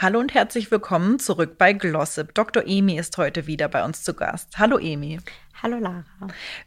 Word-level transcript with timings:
Hallo 0.00 0.20
und 0.20 0.32
herzlich 0.32 0.70
willkommen 0.70 1.18
zurück 1.18 1.58
bei 1.58 1.72
Glossip. 1.72 2.32
Dr. 2.32 2.62
Emi 2.64 2.96
ist 2.96 3.18
heute 3.18 3.48
wieder 3.48 3.66
bei 3.66 3.84
uns 3.84 4.04
zu 4.04 4.14
Gast. 4.14 4.56
Hallo 4.56 4.78
Emi. 4.78 5.18
Hallo 5.60 5.76
Lara. 5.78 6.04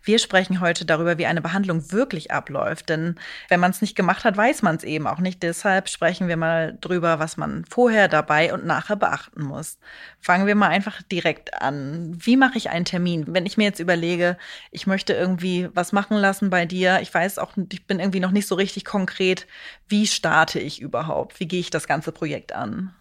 Wir 0.03 0.19
sprechen 0.19 0.59
heute 0.59 0.83
darüber, 0.83 1.17
wie 1.17 1.25
eine 1.25 1.41
Behandlung 1.41 1.93
wirklich 1.93 2.31
abläuft. 2.31 2.89
Denn 2.89 3.15
wenn 3.47 3.61
man 3.61 3.71
es 3.71 3.79
nicht 3.79 3.95
gemacht 3.95 4.25
hat, 4.25 4.35
weiß 4.35 4.63
man 4.63 4.75
es 4.75 4.83
eben 4.83 5.07
auch 5.07 5.19
nicht. 5.19 5.41
Deshalb 5.43 5.87
sprechen 5.87 6.27
wir 6.27 6.35
mal 6.35 6.77
drüber, 6.81 7.19
was 7.19 7.37
man 7.37 7.63
vorher, 7.69 8.09
dabei 8.09 8.53
und 8.53 8.65
nachher 8.65 8.97
beachten 8.97 9.43
muss. 9.43 9.79
Fangen 10.19 10.45
wir 10.45 10.55
mal 10.55 10.67
einfach 10.67 11.01
direkt 11.01 11.53
an. 11.61 12.11
Wie 12.19 12.35
mache 12.35 12.57
ich 12.57 12.69
einen 12.69 12.83
Termin? 12.83 13.23
Wenn 13.27 13.45
ich 13.45 13.55
mir 13.55 13.63
jetzt 13.63 13.79
überlege, 13.79 14.37
ich 14.71 14.87
möchte 14.87 15.13
irgendwie 15.13 15.69
was 15.73 15.93
machen 15.93 16.17
lassen 16.17 16.49
bei 16.49 16.65
dir, 16.65 16.99
ich 17.01 17.13
weiß 17.13 17.37
auch, 17.37 17.53
ich 17.71 17.87
bin 17.87 18.01
irgendwie 18.01 18.19
noch 18.19 18.31
nicht 18.31 18.47
so 18.49 18.55
richtig 18.55 18.83
konkret, 18.83 19.47
wie 19.87 20.05
starte 20.05 20.59
ich 20.59 20.81
überhaupt? 20.81 21.39
Wie 21.39 21.47
gehe 21.47 21.61
ich 21.61 21.69
das 21.69 21.87
ganze 21.87 22.11
Projekt 22.11 22.51
an? 22.51 22.93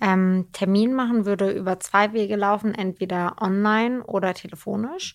Ähm, 0.00 0.48
Termin 0.52 0.94
machen 0.94 1.24
würde 1.24 1.50
über 1.50 1.80
zwei 1.80 2.12
Wege 2.12 2.36
laufen, 2.36 2.74
entweder 2.74 3.36
online 3.40 4.02
oder 4.04 4.34
telefonisch. 4.34 5.14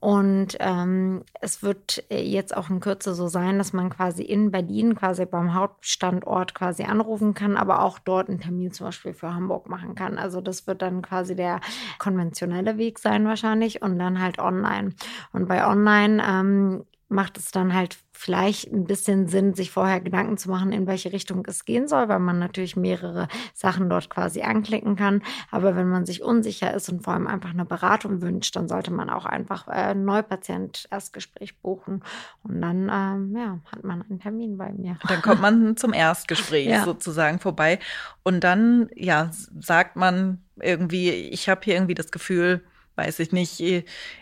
Und 0.00 0.56
ähm, 0.60 1.24
es 1.40 1.64
wird 1.64 2.04
jetzt 2.08 2.56
auch 2.56 2.70
in 2.70 2.78
Kürze 2.78 3.14
so 3.14 3.26
sein, 3.26 3.58
dass 3.58 3.72
man 3.72 3.90
quasi 3.90 4.22
in 4.22 4.52
Berlin, 4.52 4.94
quasi 4.94 5.26
beim 5.26 5.54
Hauptstandort 5.54 6.54
quasi 6.54 6.84
anrufen 6.84 7.34
kann, 7.34 7.56
aber 7.56 7.82
auch 7.82 7.98
dort 7.98 8.28
einen 8.28 8.38
Termin 8.38 8.70
zum 8.70 8.86
Beispiel 8.86 9.12
für 9.12 9.34
Hamburg 9.34 9.68
machen 9.68 9.96
kann. 9.96 10.16
Also 10.16 10.40
das 10.40 10.68
wird 10.68 10.82
dann 10.82 11.02
quasi 11.02 11.34
der 11.34 11.60
konventionelle 11.98 12.78
Weg 12.78 13.00
sein 13.00 13.26
wahrscheinlich 13.26 13.82
und 13.82 13.98
dann 13.98 14.20
halt 14.20 14.38
online. 14.38 14.94
Und 15.32 15.48
bei 15.48 15.66
online 15.66 16.22
ähm, 16.24 16.84
macht 17.08 17.38
es 17.38 17.50
dann 17.50 17.74
halt 17.74 17.98
vielleicht 18.12 18.70
ein 18.72 18.84
bisschen 18.84 19.28
Sinn, 19.28 19.54
sich 19.54 19.70
vorher 19.70 20.00
Gedanken 20.00 20.36
zu 20.36 20.50
machen, 20.50 20.72
in 20.72 20.86
welche 20.86 21.12
Richtung 21.12 21.44
es 21.46 21.64
gehen 21.64 21.88
soll, 21.88 22.08
weil 22.08 22.18
man 22.18 22.38
natürlich 22.38 22.76
mehrere 22.76 23.28
Sachen 23.54 23.88
dort 23.88 24.10
quasi 24.10 24.42
anklicken 24.42 24.96
kann. 24.96 25.22
Aber 25.50 25.76
wenn 25.76 25.88
man 25.88 26.04
sich 26.04 26.22
unsicher 26.22 26.74
ist 26.74 26.88
und 26.88 27.04
vor 27.04 27.14
allem 27.14 27.26
einfach 27.26 27.50
eine 27.50 27.64
Beratung 27.64 28.20
wünscht, 28.20 28.56
dann 28.56 28.68
sollte 28.68 28.92
man 28.92 29.08
auch 29.08 29.24
einfach 29.24 29.68
äh, 29.68 29.94
Neupatient 29.94 30.86
Erstgespräch 30.90 31.60
buchen 31.60 32.02
und 32.42 32.60
dann 32.60 32.90
ähm, 32.92 33.36
ja, 33.36 33.60
hat 33.70 33.84
man 33.84 34.02
einen 34.02 34.18
Termin 34.18 34.58
bei 34.58 34.72
mir. 34.72 34.98
Dann 35.08 35.22
kommt 35.22 35.40
man 35.40 35.76
zum 35.76 35.92
Erstgespräch 35.92 36.66
ja. 36.66 36.84
sozusagen 36.84 37.38
vorbei 37.38 37.78
und 38.24 38.42
dann 38.44 38.90
ja 38.96 39.30
sagt 39.60 39.96
man 39.96 40.42
irgendwie, 40.60 41.10
ich 41.10 41.48
habe 41.48 41.60
hier 41.62 41.74
irgendwie 41.74 41.94
das 41.94 42.10
Gefühl, 42.10 42.64
weiß 42.98 43.20
ich 43.20 43.32
nicht, 43.32 43.60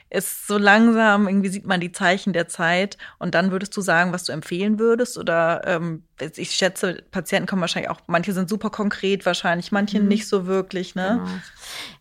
ist 0.08 0.46
so 0.46 0.56
langsam, 0.56 1.26
irgendwie 1.26 1.48
sieht 1.48 1.66
man 1.66 1.80
die 1.80 1.90
Zeichen 1.90 2.32
der 2.32 2.46
Zeit 2.46 2.96
und 3.18 3.34
dann 3.34 3.50
würdest 3.50 3.76
du 3.76 3.80
sagen, 3.80 4.12
was 4.12 4.24
du 4.24 4.32
empfehlen 4.32 4.78
würdest? 4.78 5.18
Oder 5.18 5.62
ähm, 5.66 6.04
ich 6.36 6.52
schätze, 6.52 7.02
Patienten 7.10 7.48
kommen 7.48 7.60
wahrscheinlich 7.62 7.90
auch, 7.90 8.00
manche 8.06 8.32
sind 8.32 8.48
super 8.48 8.70
konkret 8.70 9.26
wahrscheinlich, 9.26 9.72
manche 9.72 10.00
mhm. 10.00 10.08
nicht 10.08 10.28
so 10.28 10.46
wirklich, 10.46 10.94
ne? 10.94 11.20
Genau. 11.20 11.40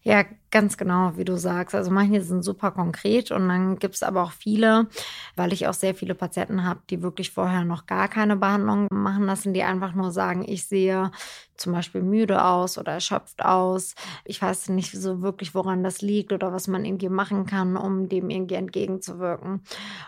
Ja, 0.03 0.23
ganz 0.51 0.77
genau, 0.77 1.13
wie 1.17 1.25
du 1.25 1.37
sagst. 1.37 1.75
Also 1.75 1.91
manche 1.91 2.21
sind 2.21 2.43
super 2.43 2.71
konkret 2.71 3.31
und 3.31 3.47
dann 3.49 3.77
gibt 3.77 3.95
es 3.95 4.03
aber 4.03 4.23
auch 4.23 4.31
viele, 4.31 4.87
weil 5.35 5.51
ich 5.51 5.67
auch 5.67 5.73
sehr 5.73 5.95
viele 5.95 6.15
Patienten 6.15 6.63
habe, 6.63 6.79
die 6.89 7.01
wirklich 7.01 7.31
vorher 7.31 7.65
noch 7.65 7.85
gar 7.87 8.07
keine 8.07 8.37
Behandlung 8.37 8.87
machen 8.91 9.25
lassen, 9.25 9.53
die 9.53 9.63
einfach 9.63 9.93
nur 9.93 10.11
sagen, 10.11 10.45
ich 10.47 10.65
sehe 10.67 11.11
zum 11.57 11.71
Beispiel 11.71 12.01
müde 12.01 12.43
aus 12.43 12.77
oder 12.77 12.93
erschöpft 12.93 13.43
aus. 13.43 13.95
Ich 14.25 14.41
weiß 14.41 14.69
nicht 14.69 14.91
so 14.91 15.21
wirklich, 15.21 15.55
woran 15.55 15.83
das 15.83 16.01
liegt 16.01 16.33
oder 16.33 16.51
was 16.51 16.67
man 16.67 16.83
irgendwie 16.85 17.09
machen 17.09 17.45
kann, 17.45 17.77
um 17.77 18.09
dem 18.09 18.29
irgendwie 18.29 18.55
entgegenzuwirken. 18.55 19.61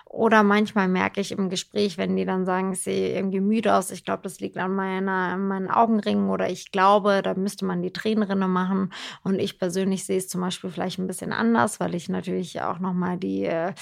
Oder 0.06 0.44
manchmal 0.44 0.88
merke 0.88 1.22
ich 1.22 1.32
im 1.32 1.50
Gespräch, 1.50 1.98
wenn 1.98 2.16
die 2.16 2.26
dann 2.26 2.46
sagen, 2.46 2.74
ich 2.74 2.82
sehe 2.84 3.16
irgendwie 3.16 3.40
müde 3.40 3.76
aus, 3.76 3.92
ich 3.92 4.04
glaube, 4.04 4.24
das 4.24 4.40
liegt 4.40 4.58
an 4.58 4.76
meiner, 4.76 5.38
meinen 5.38 5.70
Augenringen 5.70 6.30
oder 6.30 6.50
ich 6.50 6.72
glaube, 6.72 7.22
da 7.24 7.34
müsste 7.34 7.66
man 7.66 7.82
die 7.82 7.94
Tränenrinne 7.94 8.48
machen. 8.48 8.92
Und 9.24 9.40
ich 9.40 9.47
persönlich 9.56 10.06
sehe 10.06 10.18
es 10.18 10.28
zum 10.28 10.42
Beispiel 10.42 10.70
vielleicht 10.70 11.00
ein 11.00 11.08
bisschen 11.08 11.34
anders, 11.34 11.80
weil 11.80 11.96
ich 11.96 12.10
natürlich 12.10 12.62
auch 12.62 12.80
nochmal 12.80 13.18
die 13.18 13.46
äh, 13.46 13.74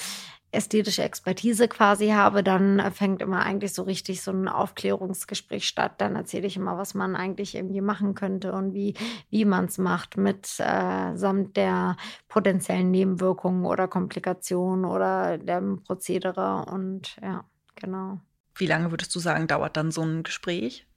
ästhetische 0.55 1.03
Expertise 1.03 1.67
quasi 1.67 2.09
habe, 2.09 2.43
dann 2.43 2.91
fängt 2.91 3.21
immer 3.21 3.41
eigentlich 3.41 3.73
so 3.73 3.83
richtig 3.83 4.21
so 4.21 4.31
ein 4.31 4.47
Aufklärungsgespräch 4.47 5.67
statt. 5.67 5.95
Dann 5.99 6.15
erzähle 6.15 6.47
ich 6.47 6.55
immer, 6.55 6.77
was 6.77 6.93
man 6.93 7.15
eigentlich 7.15 7.55
irgendwie 7.55 7.81
machen 7.81 8.15
könnte 8.15 8.53
und 8.53 8.73
wie, 8.73 8.95
wie 9.29 9.45
man 9.45 9.65
es 9.65 9.77
macht 9.77 10.17
mit 10.17 10.47
äh, 10.59 11.15
samt 11.15 11.57
der 11.57 11.97
potenziellen 12.27 12.89
Nebenwirkungen 12.91 13.65
oder 13.65 13.87
Komplikationen 13.87 14.85
oder 14.85 15.37
dem 15.37 15.83
Prozedere 15.83 16.65
und 16.71 17.17
ja, 17.21 17.43
genau. 17.75 18.19
Wie 18.55 18.67
lange 18.67 18.91
würdest 18.91 19.13
du 19.13 19.19
sagen, 19.19 19.47
dauert 19.47 19.75
dann 19.75 19.91
so 19.91 20.01
ein 20.01 20.23
Gespräch? 20.23 20.87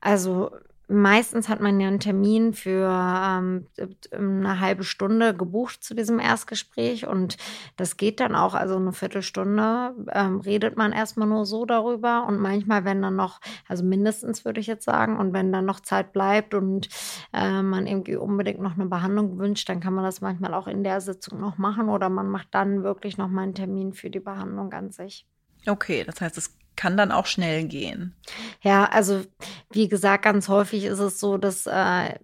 Also 0.00 0.50
Meistens 0.86 1.48
hat 1.48 1.60
man 1.60 1.80
ja 1.80 1.88
einen 1.88 2.00
Termin 2.00 2.52
für 2.52 2.90
ähm, 2.90 3.66
eine 4.12 4.60
halbe 4.60 4.84
Stunde 4.84 5.34
gebucht 5.34 5.82
zu 5.82 5.94
diesem 5.94 6.18
Erstgespräch 6.18 7.06
und 7.06 7.38
das 7.76 7.96
geht 7.96 8.20
dann 8.20 8.34
auch, 8.34 8.54
also 8.54 8.76
eine 8.76 8.92
Viertelstunde 8.92 9.94
ähm, 10.12 10.40
redet 10.40 10.76
man 10.76 10.92
erstmal 10.92 11.26
nur 11.26 11.46
so 11.46 11.64
darüber 11.64 12.26
und 12.26 12.38
manchmal, 12.38 12.84
wenn 12.84 13.00
dann 13.00 13.16
noch, 13.16 13.40
also 13.66 13.82
mindestens 13.82 14.44
würde 14.44 14.60
ich 14.60 14.66
jetzt 14.66 14.84
sagen, 14.84 15.18
und 15.18 15.32
wenn 15.32 15.52
dann 15.52 15.64
noch 15.64 15.80
Zeit 15.80 16.12
bleibt 16.12 16.52
und 16.52 16.88
äh, 17.32 17.62
man 17.62 17.86
irgendwie 17.86 18.16
unbedingt 18.16 18.60
noch 18.60 18.74
eine 18.74 18.86
Behandlung 18.86 19.38
wünscht, 19.38 19.68
dann 19.70 19.80
kann 19.80 19.94
man 19.94 20.04
das 20.04 20.20
manchmal 20.20 20.52
auch 20.52 20.66
in 20.66 20.84
der 20.84 21.00
Sitzung 21.00 21.40
noch 21.40 21.56
machen 21.56 21.88
oder 21.88 22.10
man 22.10 22.28
macht 22.28 22.48
dann 22.50 22.82
wirklich 22.82 23.16
noch 23.16 23.28
mal 23.28 23.42
einen 23.42 23.54
Termin 23.54 23.94
für 23.94 24.10
die 24.10 24.20
Behandlung 24.20 24.72
an 24.74 24.90
sich. 24.90 25.26
Okay, 25.66 26.04
das 26.04 26.20
heißt, 26.20 26.36
es 26.36 26.58
kann 26.76 26.96
dann 26.96 27.12
auch 27.12 27.26
schnell 27.26 27.64
gehen. 27.64 28.14
Ja, 28.62 28.84
also 28.86 29.22
wie 29.70 29.88
gesagt, 29.88 30.24
ganz 30.24 30.48
häufig 30.48 30.84
ist 30.84 30.98
es 30.98 31.20
so, 31.20 31.38
dass 31.38 31.66
äh, 31.66 32.14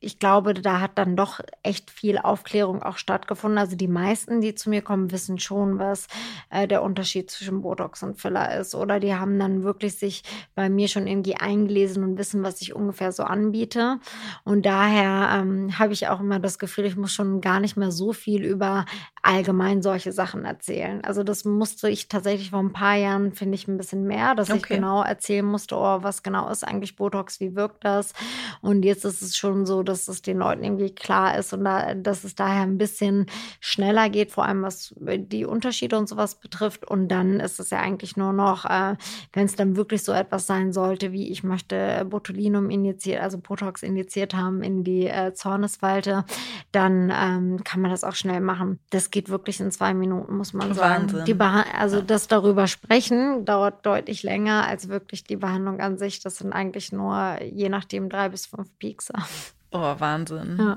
ich 0.00 0.18
glaube, 0.18 0.54
da 0.54 0.80
hat 0.80 0.98
dann 0.98 1.16
doch 1.16 1.40
echt 1.62 1.90
viel 1.90 2.18
Aufklärung 2.18 2.82
auch 2.82 2.98
stattgefunden. 2.98 3.58
Also 3.58 3.76
die 3.76 3.88
meisten, 3.88 4.40
die 4.40 4.54
zu 4.54 4.70
mir 4.70 4.82
kommen, 4.82 5.10
wissen 5.10 5.38
schon, 5.38 5.78
was 5.78 6.06
äh, 6.50 6.66
der 6.66 6.82
Unterschied 6.82 7.30
zwischen 7.30 7.62
Botox 7.62 8.02
und 8.02 8.20
Filler 8.20 8.58
ist. 8.58 8.74
Oder 8.74 9.00
die 9.00 9.14
haben 9.14 9.38
dann 9.38 9.62
wirklich 9.62 9.96
sich 9.96 10.22
bei 10.54 10.68
mir 10.68 10.88
schon 10.88 11.06
irgendwie 11.06 11.36
eingelesen 11.36 12.04
und 12.04 12.18
wissen, 12.18 12.42
was 12.42 12.60
ich 12.60 12.74
ungefähr 12.74 13.12
so 13.12 13.22
anbiete. 13.24 13.98
Und 14.44 14.66
daher 14.66 15.40
ähm, 15.40 15.78
habe 15.78 15.92
ich 15.92 16.08
auch 16.08 16.20
immer 16.20 16.38
das 16.38 16.58
Gefühl, 16.58 16.86
ich 16.86 16.96
muss 16.96 17.12
schon 17.12 17.40
gar 17.40 17.60
nicht 17.60 17.76
mehr 17.76 17.90
so 17.90 18.12
viel 18.12 18.44
über 18.44 18.86
allgemein 19.22 19.82
solche 19.82 20.12
Sachen 20.12 20.44
erzählen. 20.44 21.02
Also 21.02 21.22
das 21.22 21.44
musste 21.44 21.88
ich 21.88 22.08
tatsächlich 22.08 22.50
vor 22.50 22.60
ein 22.60 22.72
paar 22.72 22.96
Jahren, 22.96 23.32
finde 23.32 23.54
ich, 23.54 23.66
ein 23.68 23.78
bisschen 23.78 24.04
mehr, 24.04 24.34
dass 24.34 24.50
okay. 24.50 24.58
ich 24.58 24.62
genau 24.64 25.02
erzählen 25.02 25.44
musste, 25.44 25.76
oh, 25.76 26.02
was 26.02 26.22
genau 26.22 26.48
ist 26.50 26.62
eigentlich 26.62 26.96
Botox, 26.96 27.40
wie 27.40 27.56
wirkt 27.56 27.84
das? 27.84 28.12
Und 28.60 28.84
jetzt 28.84 29.04
ist 29.04 29.22
es 29.22 29.36
schon 29.36 29.64
so, 29.64 29.73
so, 29.74 29.82
dass 29.82 30.06
es 30.06 30.22
den 30.22 30.38
Leuten 30.38 30.62
irgendwie 30.62 30.94
klar 30.94 31.36
ist 31.36 31.52
und 31.52 31.64
da, 31.64 31.94
dass 31.94 32.22
es 32.22 32.36
daher 32.36 32.62
ein 32.62 32.78
bisschen 32.78 33.26
schneller 33.58 34.08
geht, 34.08 34.30
vor 34.30 34.44
allem 34.44 34.62
was 34.62 34.94
die 34.96 35.44
Unterschiede 35.44 35.98
und 35.98 36.08
sowas 36.08 36.36
betrifft. 36.36 36.88
Und 36.88 37.08
dann 37.08 37.40
ist 37.40 37.58
es 37.58 37.70
ja 37.70 37.80
eigentlich 37.80 38.16
nur 38.16 38.32
noch, 38.32 38.64
äh, 38.64 38.94
wenn 39.32 39.46
es 39.46 39.56
dann 39.56 39.76
wirklich 39.76 40.04
so 40.04 40.12
etwas 40.12 40.46
sein 40.46 40.72
sollte, 40.72 41.10
wie 41.10 41.28
ich 41.28 41.42
möchte 41.42 42.06
Botulinum 42.08 42.70
injiziert, 42.70 43.20
also 43.20 43.38
Botox 43.38 43.82
injiziert 43.82 44.34
haben 44.34 44.62
in 44.62 44.84
die 44.84 45.08
äh, 45.08 45.34
Zornesfalte, 45.34 46.24
dann 46.70 47.12
ähm, 47.12 47.64
kann 47.64 47.80
man 47.80 47.90
das 47.90 48.04
auch 48.04 48.14
schnell 48.14 48.40
machen. 48.40 48.78
Das 48.90 49.10
geht 49.10 49.28
wirklich 49.28 49.58
in 49.58 49.72
zwei 49.72 49.92
Minuten, 49.92 50.36
muss 50.36 50.52
man 50.52 50.72
sagen. 50.74 51.24
Die 51.26 51.34
also 51.40 52.00
das 52.00 52.28
darüber 52.28 52.68
sprechen 52.68 53.44
dauert 53.44 53.84
deutlich 53.84 54.22
länger 54.22 54.66
als 54.66 54.88
wirklich 54.88 55.24
die 55.24 55.36
Behandlung 55.36 55.80
an 55.80 55.98
sich. 55.98 56.20
Das 56.20 56.36
sind 56.36 56.52
eigentlich 56.52 56.92
nur 56.92 57.42
je 57.42 57.68
nachdem 57.68 58.08
drei 58.08 58.28
bis 58.28 58.46
fünf 58.46 58.68
Piekser. 58.78 59.14
Oh, 59.74 59.98
Wahnsinn. 59.98 60.56
Ja. 60.58 60.76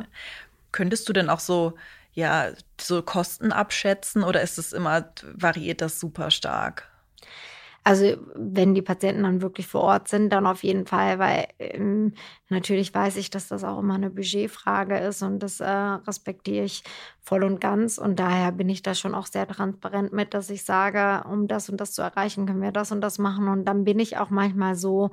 Könntest 0.72 1.08
du 1.08 1.14
denn 1.14 1.30
auch 1.30 1.40
so, 1.40 1.74
ja, 2.14 2.50
so 2.82 3.04
Kosten 3.04 3.52
abschätzen 3.52 4.24
oder 4.24 4.42
ist 4.42 4.58
es 4.58 4.74
immer, 4.74 5.10
variiert 5.36 5.82
das 5.82 6.00
super 6.00 6.32
stark? 6.32 6.90
Also 7.84 8.18
wenn 8.36 8.74
die 8.74 8.82
Patienten 8.82 9.24
dann 9.24 9.42
wirklich 9.42 9.68
vor 9.68 9.82
Ort 9.84 10.10
sind, 10.10 10.30
dann 10.30 10.46
auf 10.46 10.64
jeden 10.64 10.88
Fall, 10.88 11.20
weil 11.20 11.48
ähm, 11.58 12.16
natürlich 12.50 12.94
weiß 12.94 13.16
ich, 13.16 13.30
dass 13.30 13.48
das 13.48 13.64
auch 13.64 13.80
immer 13.80 13.94
eine 13.94 14.10
Budgetfrage 14.10 14.98
ist 14.98 15.22
und 15.22 15.40
das 15.40 15.62
äh, 15.62 15.70
respektiere 15.70 16.66
ich 16.66 16.84
voll 17.22 17.46
und 17.46 17.62
ganz. 17.62 17.98
Und 17.98 18.20
daher 18.20 18.52
bin 18.52 18.68
ich 18.68 18.82
da 18.82 18.94
schon 18.94 19.16
auch 19.16 19.28
sehr 19.28 19.48
transparent 19.48 20.12
mit, 20.12 20.34
dass 20.34 20.50
ich 20.50 20.66
sage, 20.66 21.24
um 21.30 21.48
das 21.48 21.70
und 21.70 21.80
das 21.80 21.94
zu 21.94 22.02
erreichen, 22.02 22.46
können 22.46 22.62
wir 22.62 22.74
das 22.74 22.92
und 22.92 23.00
das 23.00 23.20
machen. 23.20 23.48
Und 23.48 23.64
dann 23.64 23.86
bin 23.86 24.00
ich 24.00 24.18
auch 24.18 24.32
manchmal 24.32 24.76
so, 24.76 25.12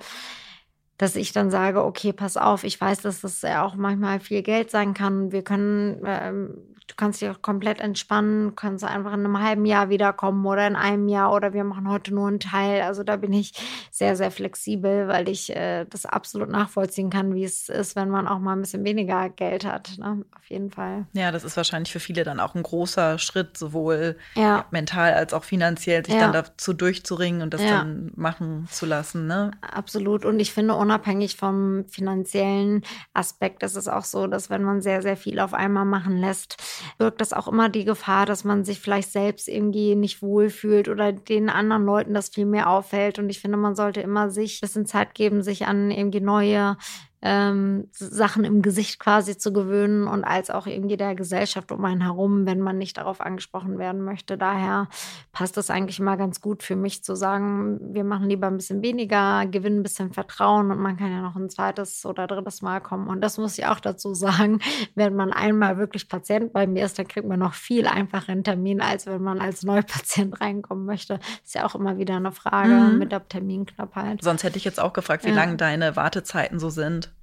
dass 1.04 1.16
ich 1.16 1.32
dann 1.32 1.50
sage, 1.50 1.84
okay, 1.84 2.14
pass 2.14 2.38
auf, 2.38 2.64
ich 2.64 2.80
weiß, 2.80 3.02
dass 3.02 3.20
das 3.20 3.42
ja 3.42 3.62
auch 3.62 3.74
manchmal 3.74 4.20
viel 4.20 4.42
Geld 4.42 4.70
sein 4.70 4.94
kann. 4.94 5.32
Wir 5.32 5.42
können 5.42 6.00
ähm, 6.06 6.73
du 6.86 6.94
kannst 6.96 7.20
dich 7.20 7.30
auch 7.30 7.40
komplett 7.40 7.80
entspannen, 7.80 8.54
kannst 8.56 8.84
einfach 8.84 9.12
in 9.12 9.20
einem 9.20 9.40
halben 9.40 9.64
Jahr 9.64 9.88
wiederkommen 9.88 10.44
oder 10.44 10.66
in 10.66 10.76
einem 10.76 11.08
Jahr 11.08 11.32
oder 11.32 11.52
wir 11.52 11.64
machen 11.64 11.88
heute 11.88 12.14
nur 12.14 12.28
einen 12.28 12.40
Teil. 12.40 12.82
Also 12.82 13.02
da 13.02 13.16
bin 13.16 13.32
ich 13.32 13.52
sehr, 13.90 14.16
sehr 14.16 14.30
flexibel, 14.30 15.08
weil 15.08 15.28
ich 15.28 15.54
äh, 15.54 15.86
das 15.86 16.04
absolut 16.04 16.50
nachvollziehen 16.50 17.10
kann, 17.10 17.34
wie 17.34 17.44
es 17.44 17.68
ist, 17.68 17.96
wenn 17.96 18.10
man 18.10 18.28
auch 18.28 18.38
mal 18.38 18.52
ein 18.52 18.60
bisschen 18.60 18.84
weniger 18.84 19.30
Geld 19.30 19.64
hat. 19.64 19.96
Ne? 19.98 20.24
Auf 20.36 20.50
jeden 20.50 20.70
Fall. 20.70 21.06
Ja, 21.12 21.32
das 21.32 21.44
ist 21.44 21.56
wahrscheinlich 21.56 21.92
für 21.92 22.00
viele 22.00 22.22
dann 22.22 22.38
auch 22.38 22.54
ein 22.54 22.62
großer 22.62 23.18
Schritt, 23.18 23.56
sowohl 23.56 24.16
ja. 24.34 24.66
mental 24.70 25.14
als 25.14 25.32
auch 25.32 25.44
finanziell, 25.44 26.04
sich 26.04 26.14
ja. 26.14 26.20
dann 26.20 26.32
dazu 26.32 26.74
durchzuringen 26.74 27.42
und 27.42 27.54
das 27.54 27.62
ja. 27.62 27.78
dann 27.78 28.12
machen 28.14 28.68
zu 28.70 28.84
lassen. 28.84 29.26
Ne? 29.26 29.52
Absolut. 29.62 30.24
Und 30.24 30.38
ich 30.38 30.52
finde, 30.52 30.74
unabhängig 30.74 31.36
vom 31.36 31.86
finanziellen 31.88 32.82
Aspekt 33.14 33.62
ist 33.62 33.76
es 33.76 33.88
auch 33.88 34.04
so, 34.04 34.26
dass 34.26 34.50
wenn 34.50 34.62
man 34.62 34.82
sehr, 34.82 35.00
sehr 35.00 35.16
viel 35.16 35.40
auf 35.40 35.54
einmal 35.54 35.86
machen 35.86 36.18
lässt, 36.18 36.56
birgt 36.98 37.20
das 37.20 37.32
auch 37.32 37.48
immer 37.48 37.68
die 37.68 37.84
Gefahr, 37.84 38.26
dass 38.26 38.44
man 38.44 38.64
sich 38.64 38.80
vielleicht 38.80 39.10
selbst 39.10 39.48
irgendwie 39.48 39.94
nicht 39.94 40.22
wohlfühlt 40.22 40.88
oder 40.88 41.12
den 41.12 41.48
anderen 41.48 41.84
Leuten 41.84 42.14
das 42.14 42.28
viel 42.28 42.46
mehr 42.46 42.68
auffällt. 42.68 43.18
Und 43.18 43.30
ich 43.30 43.40
finde, 43.40 43.56
man 43.56 43.74
sollte 43.74 44.00
immer 44.00 44.30
sich 44.30 44.58
ein 44.58 44.66
bisschen 44.66 44.86
Zeit 44.86 45.14
geben, 45.14 45.42
sich 45.42 45.66
an 45.66 45.90
irgendwie 45.90 46.20
neue 46.20 46.76
ähm, 47.24 47.88
Sachen 47.92 48.44
im 48.44 48.60
Gesicht 48.60 49.00
quasi 49.00 49.38
zu 49.38 49.54
gewöhnen 49.54 50.06
und 50.06 50.24
als 50.24 50.50
auch 50.50 50.66
irgendwie 50.66 50.98
der 50.98 51.14
Gesellschaft 51.14 51.72
um 51.72 51.82
einen 51.82 52.02
herum, 52.02 52.44
wenn 52.44 52.60
man 52.60 52.76
nicht 52.76 52.98
darauf 52.98 53.22
angesprochen 53.22 53.78
werden 53.78 54.02
möchte. 54.02 54.36
Daher 54.36 54.88
passt 55.32 55.56
es 55.56 55.70
eigentlich 55.70 55.98
immer 55.98 56.18
ganz 56.18 56.42
gut 56.42 56.62
für 56.62 56.76
mich 56.76 57.02
zu 57.02 57.14
sagen, 57.16 57.78
wir 57.94 58.04
machen 58.04 58.28
lieber 58.28 58.46
ein 58.48 58.58
bisschen 58.58 58.82
weniger, 58.82 59.46
gewinnen 59.46 59.80
ein 59.80 59.82
bisschen 59.82 60.12
Vertrauen 60.12 60.70
und 60.70 60.78
man 60.78 60.98
kann 60.98 61.10
ja 61.10 61.22
noch 61.22 61.34
ein 61.34 61.48
zweites 61.48 62.04
oder 62.04 62.26
drittes 62.26 62.60
Mal 62.60 62.82
kommen. 62.82 63.08
Und 63.08 63.22
das 63.22 63.38
muss 63.38 63.56
ich 63.56 63.64
auch 63.64 63.80
dazu 63.80 64.12
sagen, 64.14 64.60
wenn 64.94 65.16
man 65.16 65.32
einmal 65.32 65.78
wirklich 65.78 66.10
Patient 66.10 66.52
bei 66.52 66.66
mir 66.66 66.84
ist, 66.84 66.98
dann 66.98 67.08
kriegt 67.08 67.26
man 67.26 67.40
noch 67.40 67.54
viel 67.54 67.86
einfacher 67.86 68.32
einen 68.32 68.44
Termin, 68.44 68.82
als 68.82 69.06
wenn 69.06 69.22
man 69.22 69.40
als 69.40 69.62
Neupatient 69.62 70.38
reinkommen 70.42 70.84
möchte. 70.84 71.18
Ist 71.42 71.54
ja 71.54 71.64
auch 71.64 71.74
immer 71.74 71.96
wieder 71.96 72.16
eine 72.16 72.32
Frage 72.32 72.74
mhm. 72.74 72.98
mit 72.98 73.12
der 73.12 73.26
Terminknappheit. 73.26 74.22
Sonst 74.22 74.44
hätte 74.44 74.58
ich 74.58 74.64
jetzt 74.64 74.78
auch 74.78 74.92
gefragt, 74.92 75.24
wie 75.24 75.30
ja. 75.30 75.34
lang 75.34 75.56
deine 75.56 75.96
Wartezeiten 75.96 76.58
so 76.58 76.68
sind. 76.68 77.13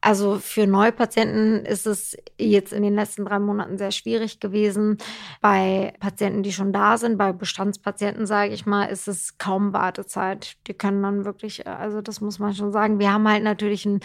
Also 0.00 0.38
für 0.38 0.66
Neupatienten 0.66 1.64
ist 1.64 1.86
es 1.86 2.16
jetzt 2.38 2.72
in 2.72 2.82
den 2.82 2.94
letzten 2.94 3.24
drei 3.24 3.38
Monaten 3.38 3.78
sehr 3.78 3.90
schwierig 3.90 4.38
gewesen. 4.38 4.98
Bei 5.40 5.92
Patienten, 5.98 6.42
die 6.42 6.52
schon 6.52 6.72
da 6.72 6.98
sind, 6.98 7.18
bei 7.18 7.32
Bestandspatienten, 7.32 8.26
sage 8.26 8.52
ich 8.52 8.64
mal, 8.64 8.84
ist 8.84 9.08
es 9.08 9.38
kaum 9.38 9.72
Wartezeit. 9.72 10.56
Die 10.68 10.74
können 10.74 11.02
dann 11.02 11.24
wirklich, 11.24 11.66
also 11.66 12.00
das 12.00 12.20
muss 12.20 12.38
man 12.38 12.54
schon 12.54 12.70
sagen. 12.70 13.00
Wir 13.00 13.12
haben 13.12 13.28
halt 13.28 13.42
natürlich 13.42 13.86
ein, 13.86 14.00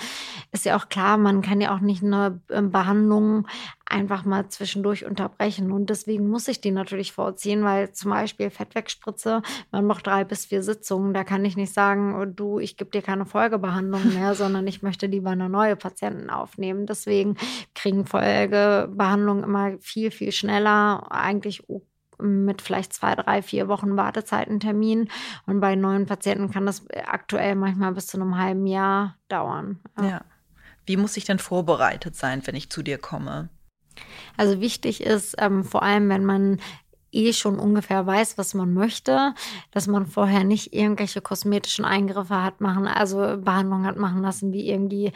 ist 0.51 0.66
ja 0.66 0.78
auch 0.78 0.90
klar, 0.90 1.18
man 1.18 1.42
kann 1.42 1.62
ja 1.62 1.75
auch 1.75 1.80
nicht 1.80 2.04
eine 2.04 2.42
ähm, 2.50 2.72
Behandlung 2.72 3.48
einfach 3.85 4.25
mal 4.25 4.47
zwischendurch 4.50 5.06
unterbrechen. 5.06 5.71
Und 5.71 5.89
deswegen 5.89 6.30
muss 6.30 6.47
ich 6.47 6.62
die 6.62 6.71
natürlich 6.71 7.12
vorziehen, 7.12 7.63
weil 7.63 7.91
zum 7.91 8.12
Beispiel 8.12 8.50
Fettwegspritze, 8.50 9.41
man 9.71 9.85
macht 9.85 10.07
drei 10.07 10.24
bis 10.24 10.45
vier 10.45 10.63
Sitzungen. 10.63 11.13
Da 11.13 11.24
kann 11.24 11.45
ich 11.45 11.57
nicht 11.57 11.74
sagen, 11.74 12.15
oh, 12.15 12.25
du, 12.25 12.59
ich 12.59 12.77
gebe 12.77 12.91
dir 12.91 13.01
keine 13.01 13.25
Folgebehandlung 13.25 14.13
mehr, 14.13 14.35
sondern 14.35 14.68
ich 14.68 14.81
möchte 14.81 15.06
lieber 15.06 15.31
eine 15.31 15.50
neue 15.50 15.75
Patienten 15.75 16.30
aufnehmen. 16.30 16.85
Deswegen 16.85 17.38
kriegen 17.75 18.06
Folgebehandlungen 18.06 19.44
immer 19.44 19.77
viel, 19.80 20.12
viel 20.12 20.31
schneller, 20.31 21.12
eigentlich 21.12 21.63
mit 22.19 22.62
vielleicht 22.62 22.94
zwei, 22.94 23.15
drei, 23.15 23.41
vier 23.41 23.68
Wochen 23.68 23.97
Wartezeitentermin. 23.97 25.09
Und 25.45 25.59
bei 25.59 25.75
neuen 25.75 26.06
Patienten 26.06 26.51
kann 26.51 26.65
das 26.65 26.86
aktuell 27.06 27.56
manchmal 27.56 27.91
bis 27.91 28.07
zu 28.07 28.18
einem 28.18 28.38
halben 28.38 28.65
Jahr 28.65 29.18
dauern. 29.27 29.79
Ja. 29.97 30.06
ja. 30.06 30.21
Wie 30.86 30.97
muss 30.97 31.18
ich 31.18 31.25
denn 31.25 31.39
vorbereitet 31.39 32.15
sein, 32.15 32.45
wenn 32.45 32.56
ich 32.56 32.69
zu 32.69 32.83
dir 32.83 32.97
komme? 32.97 33.50
Also 34.38 34.62
wichtig 34.62 35.01
ist, 35.01 35.36
ähm, 35.40 35.63
vor 35.63 35.84
allem 35.84 36.10
wenn 36.10 36.25
man 36.25 36.60
eh 37.13 37.31
schon 37.31 37.60
ungefähr 37.60 38.06
weiß, 38.06 38.38
was 38.38 38.54
man 38.54 38.74
möchte, 38.74 39.34
dass 39.72 39.88
man 39.88 40.07
vorher 40.07 40.44
nicht 40.44 40.74
irgendwelche 40.74 41.22
kosmetischen 41.22 41.86
Eingriffe 41.86 42.42
hat 42.42 42.60
machen, 42.60 42.88
also 42.88 43.38
Behandlungen 43.38 43.86
hat 43.86 43.98
machen 43.98 44.22
lassen, 44.22 44.51
wie 44.51 44.68
irgendwie 44.68 45.12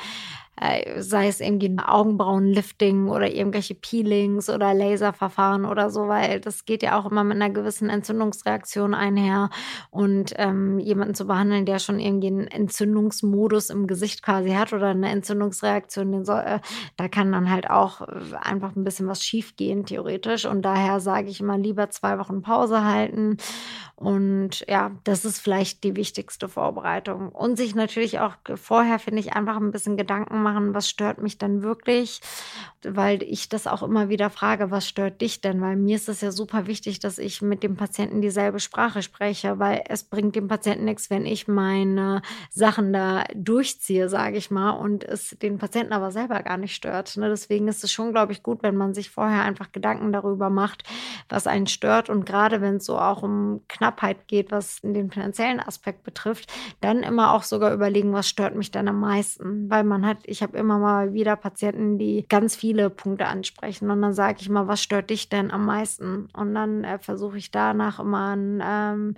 sei 0.97 1.27
es 1.27 1.39
irgendwie 1.39 1.69
ein 1.69 1.79
Augenbrauenlifting 1.79 3.09
oder 3.09 3.29
irgendwelche 3.29 3.75
Peelings 3.75 4.49
oder 4.49 4.73
Laserverfahren 4.73 5.65
oder 5.65 5.89
so, 5.89 6.07
weil 6.07 6.39
das 6.39 6.65
geht 6.65 6.81
ja 6.81 6.99
auch 6.99 7.09
immer 7.09 7.23
mit 7.23 7.35
einer 7.35 7.51
gewissen 7.51 7.89
Entzündungsreaktion 7.89 8.93
einher. 8.93 9.49
Und 9.91 10.33
ähm, 10.37 10.79
jemanden 10.79 11.13
zu 11.13 11.27
behandeln, 11.27 11.65
der 11.65 11.79
schon 11.79 11.99
irgendwie 11.99 12.27
einen 12.27 12.47
Entzündungsmodus 12.47 13.69
im 13.69 13.85
Gesicht 13.85 14.23
quasi 14.23 14.51
hat 14.51 14.73
oder 14.73 14.87
eine 14.87 15.09
Entzündungsreaktion, 15.09 16.11
den 16.11 16.25
soll, 16.25 16.39
äh, 16.39 16.59
da 16.95 17.07
kann 17.07 17.31
dann 17.31 17.51
halt 17.51 17.69
auch 17.69 18.01
äh, 18.01 18.35
einfach 18.41 18.75
ein 18.75 18.83
bisschen 18.83 19.07
was 19.07 19.23
schiefgehen, 19.23 19.85
theoretisch. 19.85 20.45
Und 20.45 20.63
daher 20.63 20.99
sage 20.99 21.29
ich 21.29 21.39
immer 21.39 21.57
lieber 21.57 21.89
zwei 21.91 22.17
Wochen 22.17 22.41
Pause 22.41 22.83
halten 22.83 23.37
und 23.99 24.63
ja, 24.67 24.91
das 25.05 25.25
ist 25.25 25.39
vielleicht 25.39 25.83
die 25.83 25.95
wichtigste 25.95 26.47
Vorbereitung. 26.47 27.29
Und 27.29 27.57
sich 27.57 27.73
natürlich 27.73 28.19
auch 28.19 28.35
vorher, 28.53 28.99
finde 28.99 29.19
ich, 29.21 29.33
einfach 29.33 29.57
ein 29.57 29.71
bisschen 29.71 29.97
Gedanken 29.97 30.43
machen, 30.43 30.46
was 30.55 30.89
stört 30.89 31.21
mich 31.21 31.37
denn 31.37 31.63
wirklich? 31.63 32.21
Weil 32.83 33.23
ich 33.23 33.49
das 33.49 33.67
auch 33.67 33.83
immer 33.83 34.07
wieder 34.07 34.29
frage, 34.29 34.71
was 34.71 34.87
stört 34.87 35.19
dich 35.21 35.41
denn? 35.41 35.59
Weil 35.59 35.75
mir 35.75 35.95
ist 35.95 36.07
es 36.07 36.21
ja 36.21 36.31
super 36.31 36.67
wichtig, 36.67 36.99
dass 36.99 37.17
ich 37.17 37.41
mit 37.41 37.63
dem 37.63 37.75
Patienten 37.75 38.21
dieselbe 38.21 38.59
Sprache 38.59 39.01
spreche, 39.01 39.59
weil 39.59 39.83
es 39.89 40.03
bringt 40.03 40.35
dem 40.35 40.47
Patienten 40.47 40.85
nichts, 40.85 41.09
wenn 41.09 41.25
ich 41.25 41.47
meine 41.47 42.21
Sachen 42.49 42.93
da 42.93 43.25
durchziehe, 43.35 44.09
sage 44.09 44.37
ich 44.37 44.51
mal, 44.51 44.71
und 44.71 45.03
es 45.03 45.35
den 45.41 45.57
Patienten 45.57 45.93
aber 45.93 46.11
selber 46.11 46.41
gar 46.43 46.57
nicht 46.57 46.75
stört. 46.75 47.17
Ne? 47.17 47.29
Deswegen 47.29 47.67
ist 47.67 47.83
es 47.83 47.91
schon, 47.91 48.11
glaube 48.11 48.31
ich, 48.31 48.43
gut, 48.43 48.63
wenn 48.63 48.77
man 48.77 48.93
sich 48.93 49.09
vorher 49.09 49.43
einfach 49.43 49.71
Gedanken 49.71 50.13
darüber 50.13 50.49
macht, 50.49 50.83
was 51.29 51.47
einen 51.47 51.67
stört. 51.67 52.09
Und 52.09 52.25
gerade 52.25 52.61
wenn 52.61 52.77
es 52.77 52.85
so 52.85 52.97
auch 52.97 53.23
um 53.23 53.61
knapp 53.67 53.97
Knappheit 53.97 54.27
geht, 54.27 54.51
was 54.51 54.81
den 54.81 55.11
finanziellen 55.11 55.59
Aspekt 55.59 56.03
betrifft, 56.03 56.51
dann 56.81 57.03
immer 57.03 57.33
auch 57.33 57.43
sogar 57.43 57.73
überlegen, 57.73 58.13
was 58.13 58.27
stört 58.27 58.55
mich 58.55 58.71
dann 58.71 58.87
am 58.87 58.99
meisten. 58.99 59.69
Weil 59.69 59.83
man 59.83 60.05
hat, 60.05 60.19
ich 60.25 60.36
habe 60.41 60.57
immer 60.57 60.79
mal 60.79 61.13
wieder 61.13 61.35
Patienten, 61.35 61.97
die 61.97 62.25
ganz 62.27 62.55
viele 62.55 62.89
Punkte 62.89 63.27
ansprechen 63.27 63.89
und 63.91 64.01
dann 64.01 64.13
sage 64.13 64.37
ich 64.41 64.49
mal, 64.49 64.67
was 64.67 64.81
stört 64.81 65.09
dich 65.09 65.29
denn 65.29 65.51
am 65.51 65.65
meisten? 65.65 66.29
Und 66.33 66.55
dann 66.55 66.83
äh, 66.83 66.99
versuche 66.99 67.37
ich 67.37 67.51
danach 67.51 67.99
immer 67.99 68.29
einen 68.29 68.61
ähm, 68.63 69.15